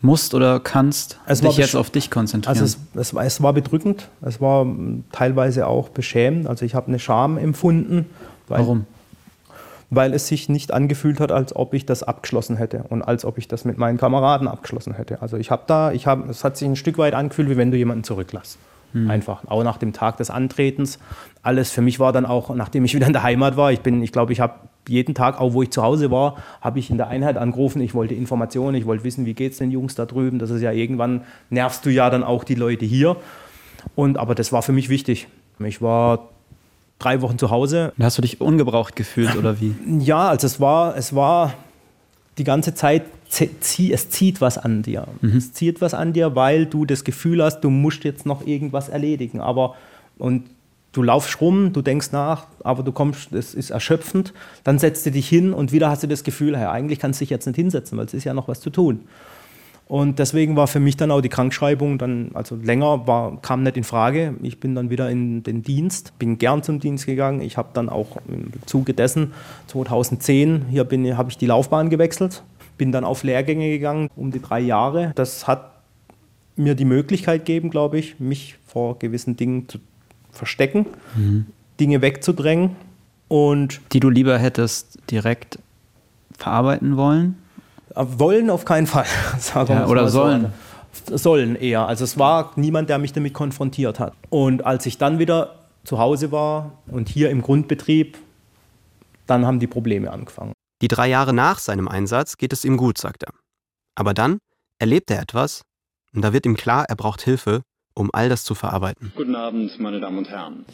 [0.01, 2.59] musst oder kannst es dich jetzt auf dich konzentrieren?
[2.59, 4.67] Also es, es, war, es war bedrückend, es war
[5.13, 6.47] teilweise auch beschämend.
[6.47, 8.07] Also ich habe eine Scham empfunden.
[8.49, 8.87] Weil, Warum?
[9.91, 13.39] Weil es sich nicht angefühlt hat, als ob ich das abgeschlossen hätte und als ob
[13.39, 15.21] ich das mit meinen Kameraden abgeschlossen hätte.
[15.21, 17.71] Also ich habe da, ich habe, es hat sich ein Stück weit angefühlt, wie wenn
[17.71, 18.59] du jemanden zurücklässt.
[18.93, 19.11] Hm.
[19.11, 19.45] Einfach.
[19.47, 20.99] Auch nach dem Tag des Antretens.
[21.43, 24.03] Alles für mich war dann auch, nachdem ich wieder in der Heimat war, ich bin,
[24.03, 24.55] ich glaube, ich habe
[24.89, 27.81] jeden Tag, auch wo ich zu Hause war, habe ich in der Einheit angerufen.
[27.81, 30.39] Ich wollte Informationen, ich wollte wissen, wie geht es den Jungs da drüben.
[30.39, 33.17] Das ist ja irgendwann, nervst du ja dann auch die Leute hier.
[33.95, 35.29] Und, aber das war für mich wichtig.
[35.61, 36.29] Ich war
[36.99, 37.93] drei Wochen zu Hause.
[38.01, 39.75] Hast du dich ungebraucht gefühlt oder wie?
[40.01, 41.55] Ja, also es war, es war
[42.41, 45.07] die ganze Zeit, es zieht was an dir.
[45.21, 45.37] Mhm.
[45.37, 48.89] Es zieht was an dir, weil du das Gefühl hast, du musst jetzt noch irgendwas
[48.89, 49.41] erledigen.
[49.41, 49.77] Aber
[50.19, 50.45] und
[50.93, 54.33] du laufst rum, du denkst nach, aber du kommst, es ist erschöpfend,
[54.65, 57.25] dann setzt du dich hin und wieder hast du das Gefühl, hey, eigentlich kannst du
[57.25, 59.01] dich jetzt nicht hinsetzen, weil es ist ja noch was zu tun.
[59.91, 63.77] Und deswegen war für mich dann auch die Krankschreibung dann, also länger war, kam nicht
[63.77, 64.37] in Frage.
[64.41, 67.41] Ich bin dann wieder in den Dienst, bin gern zum Dienst gegangen.
[67.41, 69.33] Ich habe dann auch im Zuge dessen
[69.67, 72.45] 2010, hier habe ich die Laufbahn gewechselt,
[72.79, 75.11] bin dann auf Lehrgänge gegangen um die drei Jahre.
[75.17, 75.73] Das hat
[76.55, 79.79] mir die Möglichkeit gegeben, glaube ich, mich vor gewissen Dingen zu
[80.31, 81.47] verstecken, mhm.
[81.81, 82.77] Dinge wegzudrängen
[83.27, 85.59] und die du lieber hättest direkt
[86.39, 87.40] verarbeiten wollen?
[87.95, 89.07] Äh, wollen auf keinen Fall.
[89.55, 90.53] Ja, oder sollen.
[91.07, 91.17] So.
[91.17, 91.87] Sollen eher.
[91.87, 94.13] Also es war niemand, der mich damit konfrontiert hat.
[94.29, 98.19] Und als ich dann wieder zu Hause war und hier im Grundbetrieb,
[99.27, 100.53] dann haben die Probleme angefangen.
[100.83, 103.33] Die drei Jahre nach seinem Einsatz geht es ihm gut, sagt er.
[103.95, 104.39] Aber dann
[104.79, 105.63] erlebt er etwas
[106.13, 107.63] und da wird ihm klar, er braucht Hilfe
[107.95, 109.13] um all das zu verarbeiten.
[109.15, 110.65] Guten Abend, meine Damen und Herren.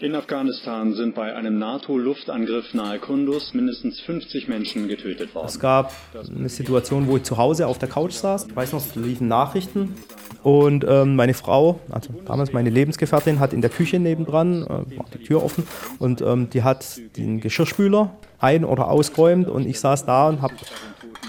[0.00, 5.48] In Afghanistan sind bei einem NATO-Luftangriff nahe Kunduz mindestens 50 Menschen getötet worden.
[5.48, 8.46] Es gab eine Situation, wo ich zu Hause auf der Couch saß.
[8.46, 9.96] Ich weiß noch, es liefen Nachrichten.
[10.44, 15.06] Und ähm, meine Frau, also damals meine Lebensgefährtin, hat in der Küche nebendran, äh, war
[15.12, 15.66] die Tür offen,
[15.98, 19.48] und ähm, die hat den Geschirrspüler ein- oder ausgeräumt.
[19.48, 20.54] Und ich saß da und habe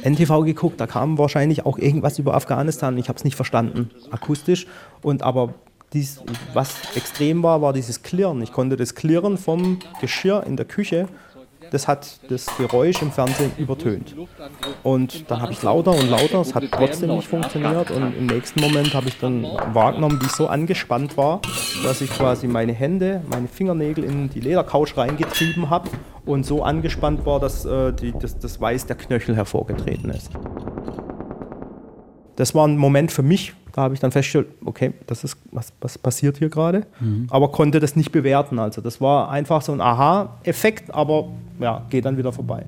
[0.04, 3.00] NTV geguckt, da kam wahrscheinlich auch irgendwas über Afghanistan.
[3.00, 4.68] Ich habe es nicht verstanden, akustisch.
[5.02, 5.56] Und aber
[5.94, 6.22] dies,
[6.54, 8.42] was extrem war, war dieses Klirren.
[8.42, 11.08] Ich konnte das Klirren vom Geschirr in der Küche,
[11.72, 14.16] das hat das Geräusch im Fernsehen übertönt.
[14.84, 17.92] Und dann habe ich lauter und lauter, es hat trotzdem nicht funktioniert.
[17.92, 21.42] Und im nächsten Moment habe ich dann wahrgenommen, wie ich so angespannt war,
[21.84, 25.90] dass ich quasi meine Hände, meine Fingernägel in die Ledercouch reingetrieben habe
[26.26, 30.32] und so angespannt war, dass äh, die, das, das Weiß der Knöchel hervorgetreten ist.
[32.36, 35.72] Das war ein Moment für mich, da habe ich dann festgestellt, okay, das ist, was,
[35.82, 37.28] was passiert hier gerade, mhm.
[37.30, 38.60] aber konnte das nicht bewerten.
[38.60, 41.30] Also das war einfach so ein Aha-Effekt, aber
[41.60, 42.66] ja, geht dann wieder vorbei.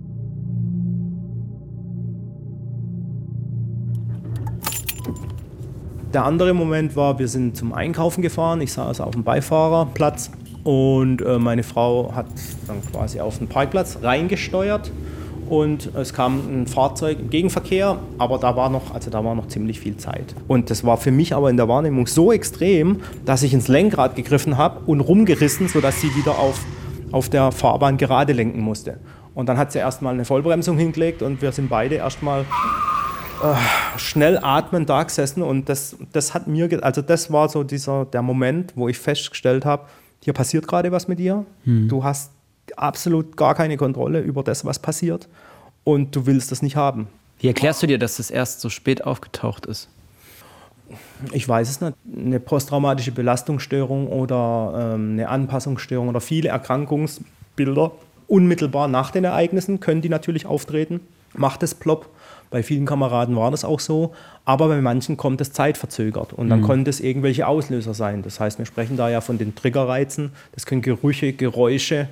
[6.14, 8.60] Der andere Moment war, wir sind zum Einkaufen gefahren.
[8.60, 10.32] Ich saß auf dem Beifahrerplatz
[10.64, 12.28] und äh, meine Frau hat
[12.68, 14.92] dann quasi auf den Parkplatz reingesteuert
[15.52, 19.50] und es kam ein Fahrzeug im Gegenverkehr, aber da war noch, also da war noch
[19.50, 20.34] ziemlich viel Zeit.
[20.48, 24.16] Und das war für mich aber in der Wahrnehmung so extrem, dass ich ins Lenkrad
[24.16, 26.58] gegriffen habe und rumgerissen, sodass sie wieder auf,
[27.12, 29.02] auf der Fahrbahn gerade lenken musste.
[29.36, 32.46] Und dann hat sie erstmal eine Vollbremsung hingelegt und wir sind beide erstmal
[33.44, 38.06] äh, schnell atmend da gesessen und das, das hat mir, also das war so dieser,
[38.06, 39.88] der Moment, wo ich festgestellt habe,
[40.24, 41.90] hier passiert gerade was mit dir, hm.
[41.90, 42.32] du hast
[42.78, 45.28] absolut gar keine Kontrolle über das, was passiert
[45.84, 47.08] und du willst das nicht haben.
[47.40, 49.90] Wie erklärst du dir, dass das erst so spät aufgetaucht ist?
[51.32, 51.94] Ich weiß es nicht.
[52.16, 57.92] Eine posttraumatische Belastungsstörung oder ähm, eine Anpassungsstörung oder viele Erkrankungsbilder
[58.28, 61.02] unmittelbar nach den Ereignissen können die natürlich auftreten.
[61.34, 62.08] Macht es plopp.
[62.50, 66.60] Bei vielen Kameraden war das auch so, aber bei manchen kommt es zeitverzögert und dann
[66.60, 66.66] mhm.
[66.66, 68.24] können es irgendwelche Auslöser sein.
[68.24, 70.34] Das heißt, wir sprechen da ja von den Triggerreizen.
[70.52, 72.10] Das können Gerüche, Geräusche,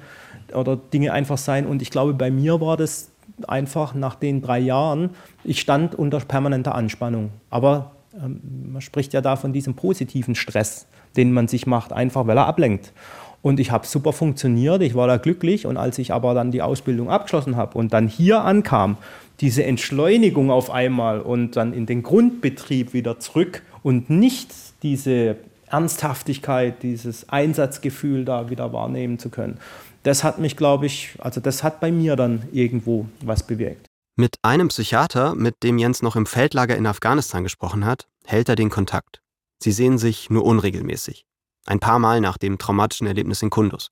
[0.53, 1.65] oder Dinge einfach sein.
[1.65, 3.11] Und ich glaube, bei mir war das
[3.47, 5.11] einfach nach den drei Jahren,
[5.43, 7.31] ich stand unter permanenter Anspannung.
[7.49, 12.27] Aber ähm, man spricht ja da von diesem positiven Stress, den man sich macht, einfach
[12.27, 12.93] weil er ablenkt.
[13.41, 15.65] Und ich habe super funktioniert, ich war da glücklich.
[15.65, 18.97] Und als ich aber dann die Ausbildung abgeschlossen habe und dann hier ankam,
[19.39, 24.51] diese Entschleunigung auf einmal und dann in den Grundbetrieb wieder zurück und nicht
[24.83, 29.59] diese Ernsthaftigkeit, dieses Einsatzgefühl da wieder wahrnehmen zu können
[30.03, 33.87] das hat mich, glaube ich, also das hat bei mir dann irgendwo was bewirkt.
[34.15, 38.55] Mit einem Psychiater, mit dem Jens noch im Feldlager in Afghanistan gesprochen hat, hält er
[38.55, 39.21] den Kontakt.
[39.59, 41.25] Sie sehen sich nur unregelmäßig.
[41.65, 43.91] Ein paar Mal nach dem traumatischen Erlebnis in Kundus.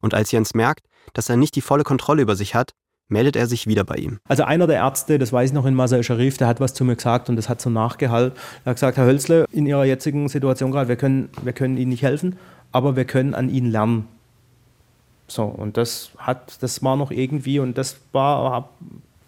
[0.00, 2.72] Und als Jens merkt, dass er nicht die volle Kontrolle über sich hat,
[3.08, 4.18] meldet er sich wieder bei ihm.
[4.28, 6.84] Also einer der Ärzte, das weiß ich noch in Masai Sharif, der hat was zu
[6.84, 8.38] mir gesagt und das hat so nachgehalten.
[8.64, 11.90] Er hat gesagt, Herr Hölzle, in Ihrer jetzigen Situation gerade, wir können, wir können Ihnen
[11.90, 12.36] nicht helfen,
[12.70, 14.08] aber wir können an Ihnen lernen.
[15.28, 18.70] So, und das hat, das war noch irgendwie, und das war,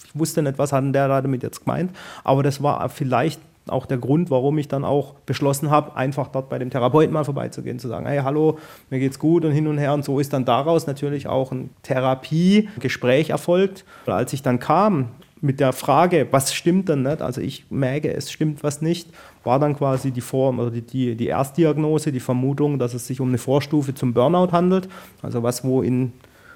[0.05, 3.99] ich wusste nicht, was hat der damit jetzt gemeint, aber das war vielleicht auch der
[3.99, 7.89] Grund, warum ich dann auch beschlossen habe, einfach dort bei dem Therapeuten mal vorbeizugehen, zu
[7.89, 8.59] sagen, hey, hallo,
[8.89, 9.93] mir geht's gut und hin und her.
[9.93, 13.85] Und so ist dann daraus natürlich auch ein Therapiegespräch erfolgt.
[14.07, 15.11] Und als ich dann kam
[15.41, 19.09] mit der Frage, was stimmt denn nicht, also ich merke, es stimmt was nicht,
[19.45, 23.21] war dann quasi die Form oder die, die, die Erstdiagnose, die Vermutung, dass es sich
[23.21, 24.89] um eine Vorstufe zum Burnout handelt,
[25.23, 26.13] also was, wo in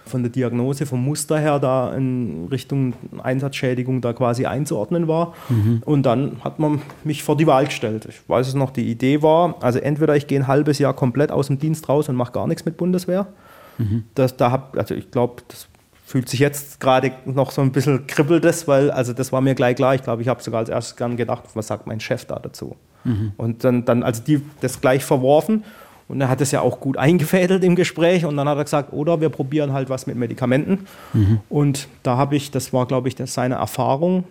[0.07, 2.93] von der Diagnose, vom Muster her da in Richtung
[3.23, 5.35] Einsatzschädigung da quasi einzuordnen war.
[5.49, 5.83] Mhm.
[5.85, 8.07] Und dann hat man mich vor die Wahl gestellt.
[8.09, 11.31] Ich weiß es noch, die Idee war, also entweder ich gehe ein halbes Jahr komplett
[11.31, 13.29] aus dem Dienst raus und mache gar nichts mit Bundeswehr.
[13.79, 14.05] Mhm.
[14.15, 15.69] Das, da hab, also ich glaube, das
[16.05, 19.77] fühlt sich jetzt gerade noch so ein bisschen kribbeltes, weil also das war mir gleich
[19.77, 19.95] klar.
[19.95, 22.77] Ich glaube, ich habe sogar als erstes gern gedacht, was sagt mein Chef da dazu?
[23.05, 23.33] Mhm.
[23.37, 25.65] Und dann, dann also die das gleich verworfen
[26.07, 28.93] und er hat es ja auch gut eingefädelt im Gespräch und dann hat er gesagt,
[28.93, 30.87] oder wir probieren halt was mit Medikamenten.
[31.15, 31.41] Mhm.
[31.49, 34.25] Und da habe ich, das war glaube ich das seine Erfahrung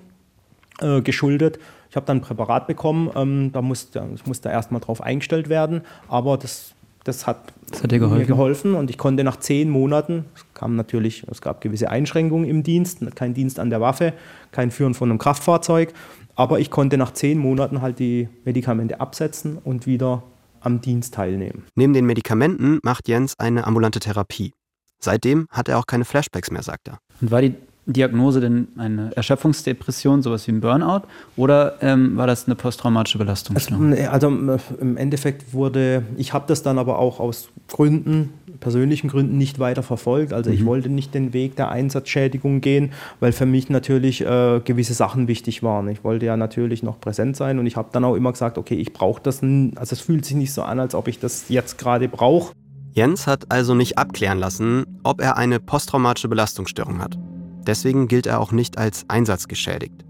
[0.79, 1.59] äh, geschuldet.
[1.89, 5.81] Ich habe dann ein Präparat bekommen, ähm, da musste, ich musste erstmal drauf eingestellt werden,
[6.07, 8.17] aber das, das hat, das hat geholfen.
[8.17, 12.49] mir geholfen und ich konnte nach zehn Monaten, es kam natürlich, es gab gewisse Einschränkungen
[12.49, 14.13] im Dienst, kein Dienst an der Waffe,
[14.51, 15.93] kein Führen von einem Kraftfahrzeug,
[16.35, 20.23] aber ich konnte nach zehn Monaten halt die Medikamente absetzen und wieder
[20.61, 21.65] am Dienst teilnehmen.
[21.75, 24.53] Neben den Medikamenten macht Jens eine ambulante Therapie.
[24.99, 26.99] Seitdem hat er auch keine Flashbacks mehr, sagt er.
[27.19, 31.01] Und war die Diagnose denn eine Erschöpfungsdepression, sowas wie ein Burnout,
[31.35, 33.93] oder ähm, war das eine posttraumatische Belastungsstörung?
[33.93, 38.29] Also, also im Endeffekt wurde, ich habe das dann aber auch aus Gründen
[38.63, 40.31] persönlichen Gründen nicht weiter verfolgt.
[40.31, 40.55] Also mhm.
[40.55, 45.27] ich wollte nicht den Weg der Einsatzschädigung gehen, weil für mich natürlich äh, gewisse Sachen
[45.27, 45.89] wichtig waren.
[45.89, 48.75] Ich wollte ja natürlich noch präsent sein und ich habe dann auch immer gesagt, okay,
[48.75, 51.77] ich brauche das, also es fühlt sich nicht so an, als ob ich das jetzt
[51.77, 52.53] gerade brauche.
[52.93, 57.17] Jens hat also nicht abklären lassen, ob er eine posttraumatische Belastungsstörung hat.
[57.65, 60.05] Deswegen gilt er auch nicht als einsatzgeschädigt.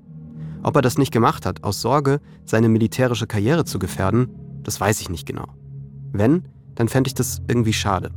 [0.63, 4.29] Ob er das nicht gemacht hat, aus Sorge, seine militärische Karriere zu gefährden,
[4.63, 5.47] das weiß ich nicht genau.
[6.13, 8.11] Wenn, dann fände ich das irgendwie schade.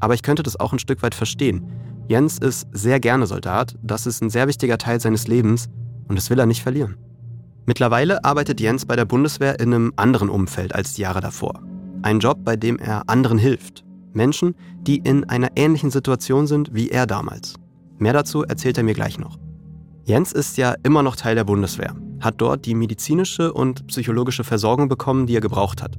[0.00, 1.70] Aber ich könnte das auch ein Stück weit verstehen.
[2.08, 5.68] Jens ist sehr gerne Soldat, das ist ein sehr wichtiger Teil seines Lebens
[6.08, 6.96] und das will er nicht verlieren.
[7.66, 11.60] Mittlerweile arbeitet Jens bei der Bundeswehr in einem anderen Umfeld als die Jahre davor.
[12.02, 13.84] Ein Job, bei dem er anderen hilft.
[14.14, 17.54] Menschen, die in einer ähnlichen Situation sind wie er damals.
[17.98, 19.38] Mehr dazu erzählt er mir gleich noch.
[20.04, 24.88] Jens ist ja immer noch Teil der Bundeswehr, hat dort die medizinische und psychologische Versorgung
[24.88, 25.98] bekommen, die er gebraucht hat.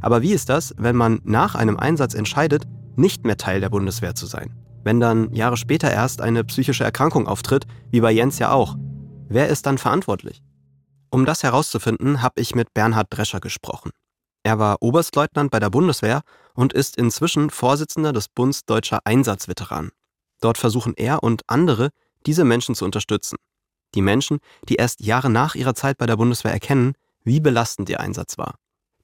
[0.00, 4.14] Aber wie ist das, wenn man nach einem Einsatz entscheidet, nicht mehr Teil der Bundeswehr
[4.14, 4.54] zu sein.
[4.84, 8.76] Wenn dann Jahre später erst eine psychische Erkrankung auftritt, wie bei Jens ja auch,
[9.28, 10.42] wer ist dann verantwortlich?
[11.10, 13.90] Um das herauszufinden, habe ich mit Bernhard Drescher gesprochen.
[14.42, 16.22] Er war Oberstleutnant bei der Bundeswehr
[16.54, 19.90] und ist inzwischen Vorsitzender des Bundes Deutscher Einsatzveteranen.
[20.40, 21.90] Dort versuchen er und andere,
[22.26, 23.36] diese Menschen zu unterstützen.
[23.94, 26.94] Die Menschen, die erst Jahre nach ihrer Zeit bei der Bundeswehr erkennen,
[27.24, 28.56] wie belastend ihr Einsatz war.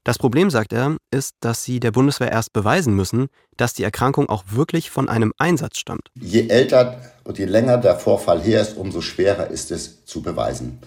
[0.05, 4.27] Das Problem, sagt er, ist, dass sie der Bundeswehr erst beweisen müssen, dass die Erkrankung
[4.27, 6.09] auch wirklich von einem Einsatz stammt.
[6.19, 10.79] Je älter und je länger der Vorfall her ist, umso schwerer ist es zu beweisen.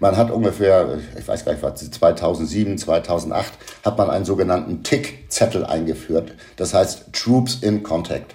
[0.00, 3.52] Man hat ungefähr, ich weiß gar nicht, was 2007, 2008,
[3.84, 6.34] hat man einen sogenannten Tick-Zettel eingeführt.
[6.56, 8.34] Das heißt Troops in Contact.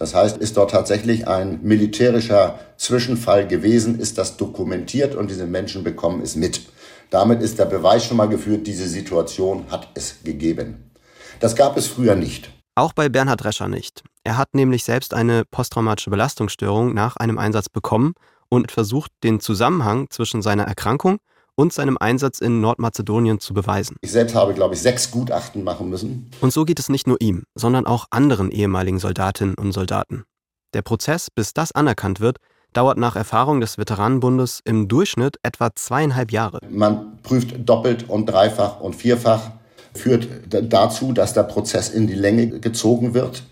[0.00, 5.84] Das heißt, ist dort tatsächlich ein militärischer Zwischenfall gewesen, ist das dokumentiert und diese Menschen
[5.84, 6.62] bekommen es mit.
[7.10, 10.90] Damit ist der Beweis schon mal geführt, diese Situation hat es gegeben.
[11.38, 12.50] Das gab es früher nicht.
[12.74, 14.02] Auch bei Bernhard Rescher nicht.
[14.24, 18.14] Er hat nämlich selbst eine posttraumatische Belastungsstörung nach einem Einsatz bekommen
[18.48, 21.18] und versucht, den Zusammenhang zwischen seiner Erkrankung
[21.60, 23.96] und seinem Einsatz in Nordmazedonien zu beweisen.
[24.00, 26.30] Ich selbst habe, glaube ich, sechs Gutachten machen müssen.
[26.40, 30.24] Und so geht es nicht nur ihm, sondern auch anderen ehemaligen Soldatinnen und Soldaten.
[30.72, 32.38] Der Prozess, bis das anerkannt wird,
[32.72, 36.60] dauert nach Erfahrung des Veteranenbundes im Durchschnitt etwa zweieinhalb Jahre.
[36.70, 39.50] Man prüft doppelt und dreifach und vierfach,
[39.94, 43.42] führt dazu, dass der Prozess in die Länge gezogen wird.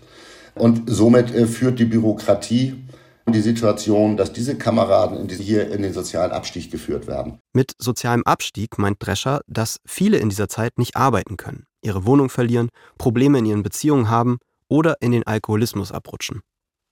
[0.55, 2.75] Und somit äh, führt die Bürokratie
[3.31, 7.39] die Situation, dass diese Kameraden hier in den sozialen Abstieg geführt werden.
[7.53, 12.29] Mit sozialem Abstieg meint Drescher, dass viele in dieser Zeit nicht arbeiten können, ihre Wohnung
[12.29, 14.37] verlieren, Probleme in ihren Beziehungen haben
[14.67, 16.41] oder in den Alkoholismus abrutschen.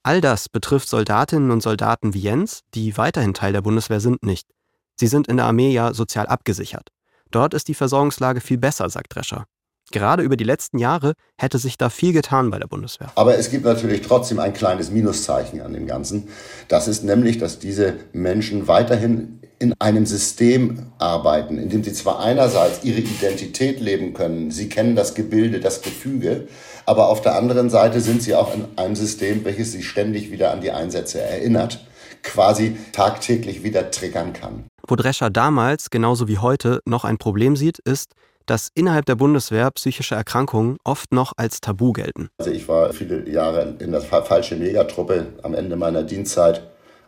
[0.02, 4.48] All das betrifft Soldatinnen und Soldaten wie Jens, die weiterhin Teil der Bundeswehr sind, nicht.
[4.96, 6.88] Sie sind in der Armee ja sozial abgesichert.
[7.30, 9.44] Dort ist die Versorgungslage viel besser, sagt Drescher.
[9.90, 13.10] Gerade über die letzten Jahre hätte sich da viel getan bei der Bundeswehr.
[13.14, 16.28] Aber es gibt natürlich trotzdem ein kleines Minuszeichen an dem Ganzen.
[16.68, 22.20] Das ist nämlich, dass diese Menschen weiterhin in einem System arbeiten, in dem sie zwar
[22.20, 26.46] einerseits ihre Identität leben können, sie kennen das Gebilde, das Gefüge,
[26.86, 30.52] aber auf der anderen Seite sind sie auch in einem System, welches sie ständig wieder
[30.52, 31.84] an die Einsätze erinnert,
[32.22, 34.66] quasi tagtäglich wieder triggern kann.
[34.86, 38.12] Wo Drescher damals, genauso wie heute, noch ein Problem sieht, ist,
[38.48, 42.30] dass innerhalb der Bundeswehr psychische Erkrankungen oft noch als Tabu gelten.
[42.38, 46.62] Also ich war viele Jahre in der falschen Megatruppe am Ende meiner Dienstzeit.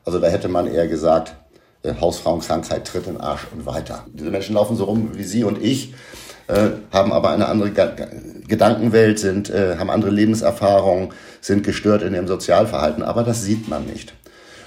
[0.05, 1.35] Also da hätte man eher gesagt,
[1.83, 4.05] äh, Hausfrauenkrankheit tritt in den Arsch und weiter.
[4.13, 5.95] Diese Menschen laufen so rum wie Sie und ich,
[6.47, 7.93] äh, haben aber eine andere Ga
[8.47, 13.87] Gedankenwelt, sind, äh, haben andere Lebenserfahrungen, sind gestört in ihrem Sozialverhalten, aber das sieht man
[13.87, 14.13] nicht.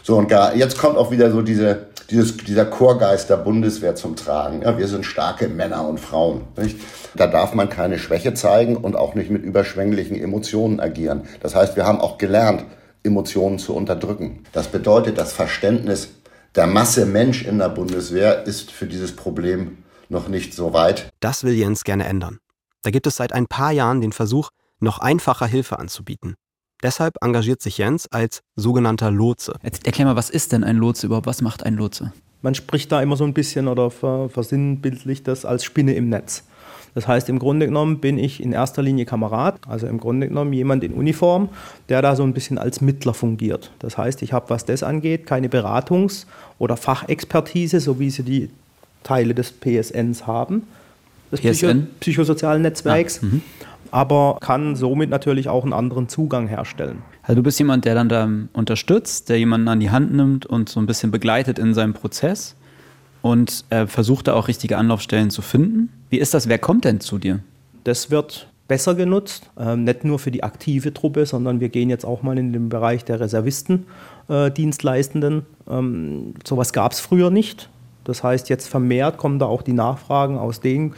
[0.05, 4.17] So, und gar, jetzt kommt auch wieder so diese, dieses, dieser Chorgeist der Bundeswehr zum
[4.17, 4.61] Tragen.
[4.61, 6.41] Ja, wir sind starke Männer und Frauen.
[6.57, 6.77] Nicht?
[7.15, 11.23] Da darf man keine Schwäche zeigen und auch nicht mit überschwänglichen Emotionen agieren.
[11.41, 12.65] Das heißt, wir haben auch gelernt,
[13.03, 14.43] Emotionen zu unterdrücken.
[14.51, 16.09] Das bedeutet, das Verständnis
[16.55, 19.77] der Masse Mensch in der Bundeswehr ist für dieses Problem
[20.09, 21.09] noch nicht so weit.
[21.21, 22.39] Das will Jens gerne ändern.
[22.83, 26.35] Da gibt es seit ein paar Jahren den Versuch, noch einfacher Hilfe anzubieten.
[26.83, 29.53] Deshalb engagiert sich Jens als sogenannter Lotse.
[29.63, 31.25] Jetzt erklär mal, was ist denn ein Lotse überhaupt?
[31.25, 32.11] Was macht ein Lotse?
[32.41, 36.43] Man spricht da immer so ein bisschen oder versinnbildlicht das als Spinne im Netz.
[36.93, 40.53] Das heißt, im Grunde genommen bin ich in erster Linie Kamerad, also im Grunde genommen
[40.53, 41.49] jemand in Uniform,
[41.89, 43.71] der da so ein bisschen als Mittler fungiert.
[43.79, 46.27] Das heißt, ich habe, was das angeht, keine Beratungs-
[46.59, 48.49] oder Fachexpertise, so wie sie die
[49.03, 50.67] Teile des PSNs haben,
[51.31, 51.53] des PSN?
[51.53, 53.21] Psycho psychosozialen Netzwerks.
[53.23, 53.27] Ah,
[53.93, 57.03] aber kann somit natürlich auch einen anderen Zugang herstellen.
[57.21, 60.67] Also du bist jemand, der dann da unterstützt, der jemanden an die Hand nimmt und
[60.67, 62.55] so ein bisschen begleitet in seinem Prozess
[63.21, 65.89] und äh, versucht da auch richtige Anlaufstellen zu finden.
[66.09, 66.49] Wie ist das?
[66.49, 67.41] Wer kommt denn zu dir?
[67.83, 72.03] Das wird besser genutzt, äh, nicht nur für die aktive Truppe, sondern wir gehen jetzt
[72.03, 73.85] auch mal in den Bereich der Reservisten,
[74.27, 75.45] äh, Dienstleistenden.
[75.69, 77.69] Ähm, sowas gab es früher nicht.
[78.05, 80.95] Das heißt, jetzt vermehrt kommen da auch die Nachfragen aus den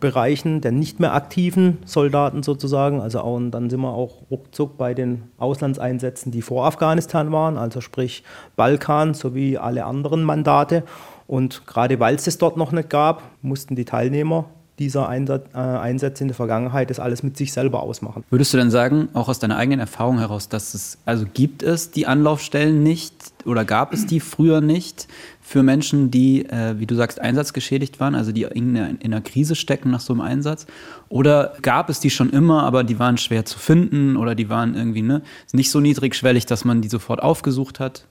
[0.00, 3.00] Bereichen der nicht mehr aktiven Soldaten sozusagen.
[3.00, 7.58] Also auch, und dann sind wir auch ruckzuck bei den Auslandseinsätzen, die vor Afghanistan waren,
[7.58, 8.22] also sprich
[8.56, 10.84] Balkan sowie alle anderen Mandate.
[11.26, 14.46] Und gerade weil es es dort noch nicht gab, mussten die Teilnehmer
[14.78, 18.24] dieser Einsatz, äh, Einsätze in der Vergangenheit das alles mit sich selber ausmachen.
[18.30, 21.90] Würdest du denn sagen, auch aus deiner eigenen Erfahrung heraus, dass es, also gibt es
[21.90, 23.12] die Anlaufstellen nicht
[23.44, 25.08] oder gab es die früher nicht
[25.48, 29.54] für Menschen, die, äh, wie du sagst, einsatzgeschädigt waren, also die in, in einer Krise
[29.54, 30.66] stecken nach so einem Einsatz?
[31.08, 34.74] Oder gab es die schon immer, aber die waren schwer zu finden oder die waren
[34.74, 38.04] irgendwie ne, nicht so niedrigschwellig, dass man die sofort aufgesucht hat?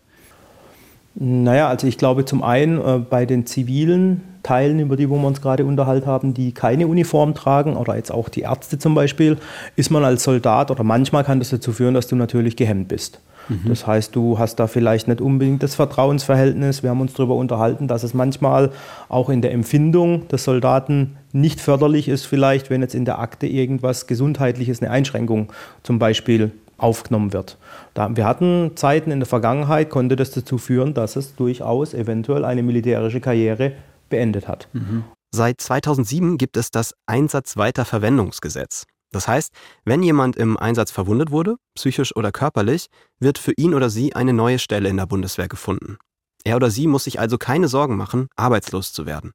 [1.14, 5.28] Naja, also ich glaube zum einen äh, bei den zivilen Teilen, über die wo wir
[5.28, 9.38] uns gerade unterhalten haben, die keine Uniform tragen oder jetzt auch die Ärzte zum Beispiel,
[9.76, 13.20] ist man als Soldat oder manchmal kann das dazu führen, dass du natürlich gehemmt bist.
[13.50, 13.64] Mhm.
[13.68, 16.84] Das heißt, du hast da vielleicht nicht unbedingt das Vertrauensverhältnis.
[16.84, 18.72] Wir haben uns darüber unterhalten, dass es manchmal
[19.10, 23.48] auch in der Empfindung des Soldaten nicht förderlich ist, vielleicht, wenn jetzt in der Akte
[23.48, 25.52] irgendwas Gesundheitliches, eine Einschränkung
[25.84, 27.58] zum Beispiel aufgenommen wird.
[27.94, 32.46] Da, wir hatten Zeiten in der Vergangenheit, konnte das dazu führen, dass es durchaus eventuell
[32.46, 33.74] eine militärische Karriere
[34.10, 34.68] beendet hat.
[34.74, 35.04] Mhm.
[35.32, 38.86] Seit 2007 gibt es das Einsatzweiterverwendungsgesetz.
[39.12, 39.54] Das heißt,
[39.86, 42.88] wenn jemand im Einsatz verwundet wurde, psychisch oder körperlich,
[43.20, 45.98] wird für ihn oder sie eine neue Stelle in der Bundeswehr gefunden.
[46.44, 49.32] Er oder sie muss sich also keine Sorgen machen, arbeitslos zu werden.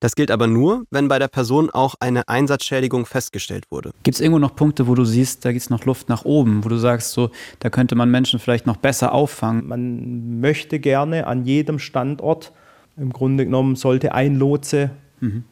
[0.00, 3.92] Das gilt aber nur, wenn bei der Person auch eine Einsatzschädigung festgestellt wurde.
[4.02, 6.62] Gibt es irgendwo noch Punkte, wo du siehst, da gibt es noch Luft nach oben,
[6.62, 9.66] wo du sagst, so, da könnte man Menschen vielleicht noch besser auffangen?
[9.66, 12.52] Man möchte gerne an jedem Standort,
[12.98, 15.44] im Grunde genommen sollte ein Lotse mhm.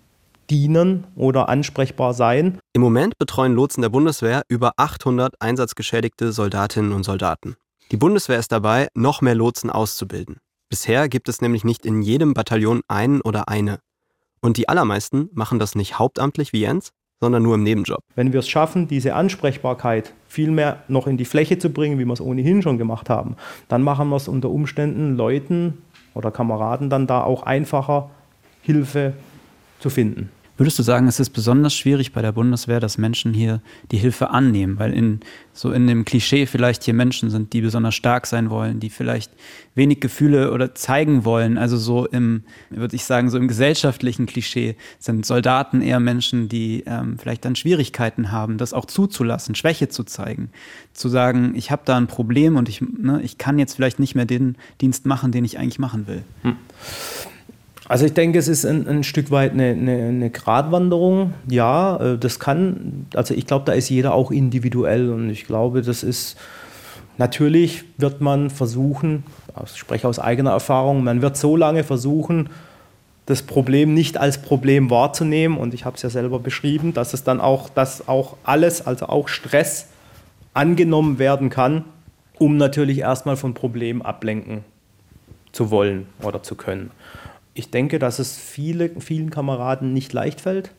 [0.53, 2.59] Dienen oder ansprechbar sein.
[2.75, 7.57] Im Moment betreuen Lotsen der Bundeswehr über 800 einsatzgeschädigte Soldatinnen und Soldaten.
[7.91, 10.37] Die Bundeswehr ist dabei, noch mehr Lotsen auszubilden.
[10.69, 13.79] Bisher gibt es nämlich nicht in jedem Bataillon einen oder eine.
[14.41, 18.01] Und die allermeisten machen das nicht hauptamtlich wie Jens, sondern nur im Nebenjob.
[18.15, 22.05] Wenn wir es schaffen, diese Ansprechbarkeit viel mehr noch in die Fläche zu bringen, wie
[22.05, 23.37] wir es ohnehin schon gemacht haben,
[23.69, 25.79] dann machen wir es unter Umständen Leuten
[26.15, 28.11] oder Kameraden dann da auch einfacher,
[28.62, 29.15] Hilfe
[29.79, 30.31] zu finden.
[30.62, 34.31] Würdest du sagen, es ist besonders schwierig bei der Bundeswehr, dass Menschen hier die Hilfe
[34.31, 34.79] annehmen?
[34.79, 35.18] Weil in
[35.53, 39.33] so in dem Klischee vielleicht hier Menschen sind, die besonders stark sein wollen, die vielleicht
[39.75, 41.58] wenig Gefühle oder zeigen wollen.
[41.58, 46.85] Also so im, würde ich sagen, so im gesellschaftlichen Klischee sind Soldaten eher Menschen, die
[46.87, 50.50] ähm, vielleicht dann Schwierigkeiten haben, das auch zuzulassen, Schwäche zu zeigen.
[50.92, 54.15] Zu sagen, ich habe da ein Problem und ich, ne, ich kann jetzt vielleicht nicht
[54.15, 56.23] mehr den Dienst machen, den ich eigentlich machen will.
[56.42, 56.56] Hm.
[57.93, 61.35] Also ich denke, es ist ein, ein Stück weit eine, eine, eine, Gratwanderung.
[61.47, 65.83] Ja, äh, das kann, also ich glaube, da ist jeder auch individuell und ich glaube,
[65.83, 66.38] das ist,
[67.19, 69.25] natürlich wird man versuchen,
[69.63, 72.49] ich spreche aus eigener Erfahrung, man wird so lange versuchen,
[73.27, 77.25] das Problem nicht als Problem wahrzunehmen und ich habe es ja selber beschrieben, dass es
[77.25, 79.88] dann auch, dass auch alles, also auch Stress
[80.55, 81.85] angenommen werden kann,
[82.38, 84.65] um natürlich erstmal von Problemen ablenken
[85.53, 86.90] zu wollen oder zu können.
[87.55, 90.73] Ich denke, dass es viele, vielen Kameraden nicht leicht fällt,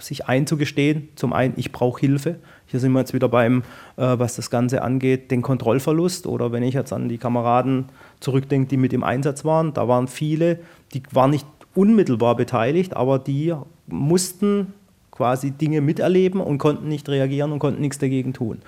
[0.00, 1.08] sich einzugestehen.
[1.16, 2.36] Zum einen, ich brauche Hilfe.
[2.66, 3.62] Hier sind wir jetzt wieder beim,
[3.96, 6.26] äh, was das Ganze angeht, den Kontrollverlust.
[6.26, 7.86] Oder wenn ich jetzt an die Kameraden
[8.20, 10.60] zurückdenke, die mit im Einsatz waren, da waren viele,
[10.92, 13.54] die waren nicht unmittelbar beteiligt, aber die
[13.86, 14.74] mussten
[15.10, 18.60] quasi Dinge miterleben und konnten nicht reagieren und konnten nichts dagegen tun.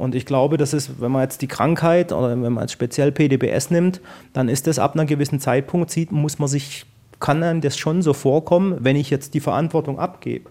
[0.00, 3.12] Und ich glaube, das ist, wenn man jetzt die Krankheit oder wenn man jetzt speziell
[3.12, 4.00] PDBS nimmt,
[4.32, 6.86] dann ist das ab einem gewissen Zeitpunkt, sieht, muss man sich,
[7.20, 10.48] kann einem das schon so vorkommen, wenn ich jetzt die Verantwortung abgebe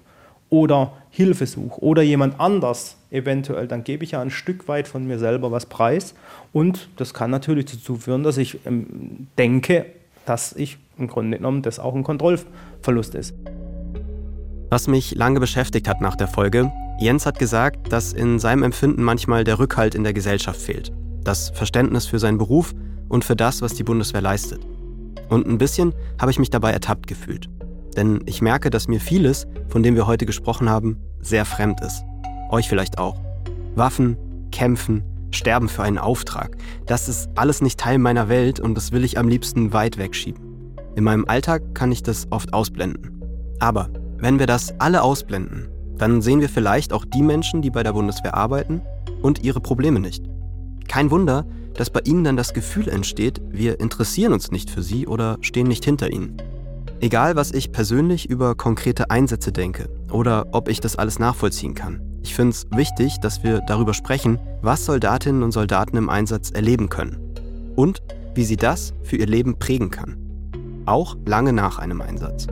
[0.51, 5.07] oder Hilfe suche oder jemand anders eventuell, dann gebe ich ja ein Stück weit von
[5.07, 6.13] mir selber was preis.
[6.53, 9.87] Und das kann natürlich dazu führen, dass ich ähm, denke,
[10.27, 13.33] dass ich im Grunde genommen das auch ein Kontrollverlust ist.
[14.69, 19.03] Was mich lange beschäftigt hat nach der Folge, Jens hat gesagt, dass in seinem Empfinden
[19.03, 20.91] manchmal der Rückhalt in der Gesellschaft fehlt.
[21.23, 22.73] Das Verständnis für seinen Beruf
[23.07, 24.59] und für das, was die Bundeswehr leistet.
[25.29, 27.49] Und ein bisschen habe ich mich dabei ertappt gefühlt.
[27.95, 32.03] Denn ich merke, dass mir vieles, von dem wir heute gesprochen haben, sehr fremd ist.
[32.49, 33.15] Euch vielleicht auch.
[33.75, 34.17] Waffen,
[34.51, 36.57] Kämpfen, Sterben für einen Auftrag.
[36.85, 40.75] Das ist alles nicht Teil meiner Welt und das will ich am liebsten weit wegschieben.
[40.95, 43.21] In meinem Alltag kann ich das oft ausblenden.
[43.59, 45.69] Aber wenn wir das alle ausblenden,
[45.99, 48.81] dann sehen wir vielleicht auch die Menschen, die bei der Bundeswehr arbeiten
[49.21, 50.23] und ihre Probleme nicht.
[50.87, 51.45] Kein Wunder,
[51.75, 55.67] dass bei ihnen dann das Gefühl entsteht, wir interessieren uns nicht für sie oder stehen
[55.67, 56.37] nicht hinter ihnen.
[57.01, 62.01] Egal, was ich persönlich über konkrete Einsätze denke oder ob ich das alles nachvollziehen kann.
[62.23, 66.89] Ich finde es wichtig, dass wir darüber sprechen, was Soldatinnen und Soldaten im Einsatz erleben
[66.89, 67.17] können
[67.75, 68.01] und
[68.35, 70.17] wie sie das für ihr Leben prägen kann.
[70.85, 72.47] Auch lange nach einem Einsatz.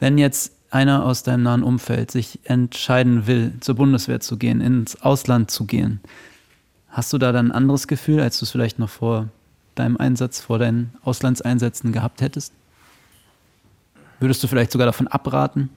[0.00, 5.00] Wenn jetzt einer aus deinem nahen Umfeld sich entscheiden will, zur Bundeswehr zu gehen, ins
[5.02, 6.00] Ausland zu gehen,
[6.88, 9.28] hast du da dann ein anderes Gefühl, als du es vielleicht noch vor
[9.74, 12.52] deinem Einsatz, vor deinen Auslandseinsätzen gehabt hättest?
[14.20, 15.70] Würdest du vielleicht sogar davon abraten?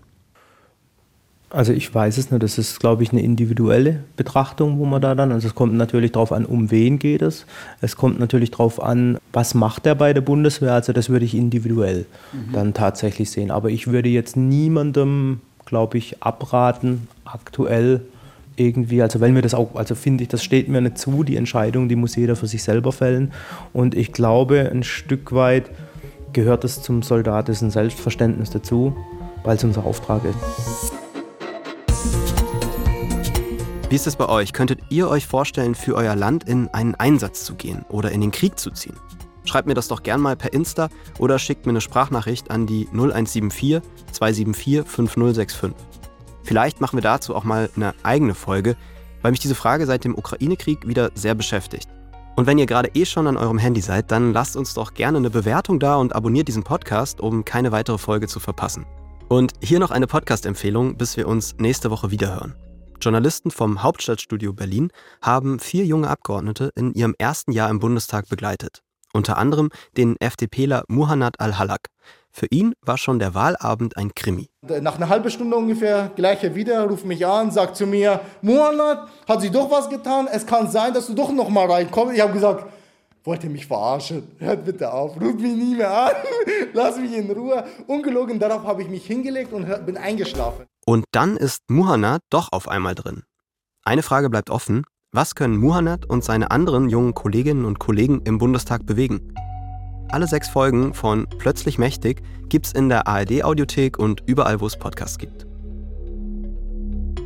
[1.53, 5.13] Also ich weiß es nicht, das ist, glaube ich, eine individuelle Betrachtung, wo man da
[5.13, 7.45] dann, also es kommt natürlich darauf an, um wen geht es.
[7.79, 11.35] Es kommt natürlich darauf an, was macht er bei der Bundeswehr, also das würde ich
[11.35, 12.53] individuell mhm.
[12.53, 13.51] dann tatsächlich sehen.
[13.51, 18.01] Aber ich würde jetzt niemandem, glaube ich, abraten, aktuell
[18.55, 21.35] irgendwie, also weil mir das auch, also finde ich, das steht mir nicht zu, die
[21.35, 23.31] Entscheidung, die muss jeder für sich selber fällen.
[23.73, 25.69] Und ich glaube, ein Stück weit
[26.33, 28.97] gehört es zum soldatischen Selbstverständnis dazu,
[29.43, 31.02] weil es unser Auftrag ist.
[33.93, 34.53] Wie ist es bei euch?
[34.53, 38.31] Könntet ihr euch vorstellen, für euer Land in einen Einsatz zu gehen oder in den
[38.31, 38.95] Krieg zu ziehen?
[39.45, 40.89] Schreibt mir das doch gern mal per Insta
[41.19, 45.75] oder schickt mir eine Sprachnachricht an die 0174 274 5065.
[46.41, 48.77] Vielleicht machen wir dazu auch mal eine eigene Folge,
[49.21, 51.87] weil mich diese Frage seit dem Ukraine-Krieg wieder sehr beschäftigt.
[52.35, 55.19] Und wenn ihr gerade eh schon an eurem Handy seid, dann lasst uns doch gerne
[55.19, 58.87] eine Bewertung da und abonniert diesen Podcast, um keine weitere Folge zu verpassen.
[59.29, 62.55] Und hier noch eine Podcast-Empfehlung, bis wir uns nächste Woche wiederhören.
[63.03, 64.89] Journalisten vom Hauptstadtstudio Berlin
[65.21, 68.81] haben vier junge Abgeordnete in ihrem ersten Jahr im Bundestag begleitet.
[69.11, 71.89] Unter anderem den FDPler Muhannad al-Halak.
[72.31, 74.49] Für ihn war schon der Wahlabend ein Krimi.
[74.61, 79.09] Nach einer halben Stunde ungefähr, gleich er wieder, ruft mich an, sagt zu mir, Muhannad,
[79.27, 82.15] hat sich doch was getan, es kann sein, dass du doch noch mal reinkommst.
[82.15, 82.71] Ich habe gesagt,
[83.25, 84.31] wollt ihr mich verarschen?
[84.39, 86.13] Hört bitte auf, ruft mich nie mehr an,
[86.73, 87.65] lass mich in Ruhe.
[87.85, 90.65] Ungelogen, darauf habe ich mich hingelegt und bin eingeschlafen.
[90.85, 93.23] Und dann ist Muhannad doch auf einmal drin.
[93.85, 94.85] Eine Frage bleibt offen.
[95.11, 99.33] Was können Muhannad und seine anderen jungen Kolleginnen und Kollegen im Bundestag bewegen?
[100.09, 105.17] Alle sechs Folgen von Plötzlich Mächtig gibt's in der ARD-Audiothek und überall, wo es Podcasts
[105.17, 105.45] gibt.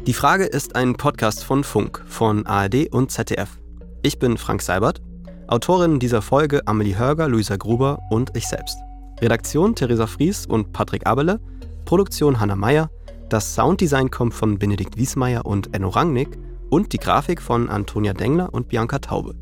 [0.06, 3.60] Die Frage ist ein Podcast von Funk, von ARD und ZDF.
[4.04, 5.02] Ich bin Frank Seibert,
[5.48, 8.78] Autorin dieser Folge Amelie Hörger, Luisa Gruber und ich selbst.
[9.22, 11.40] Redaktion Theresa Fries und Patrick Abele,
[11.86, 12.90] Produktion Hannah Meyer,
[13.30, 16.38] das Sounddesign kommt von Benedikt Wiesmeier und Enno Rangnick
[16.70, 19.36] und die Grafik von Antonia Dengler und Bianca Taube.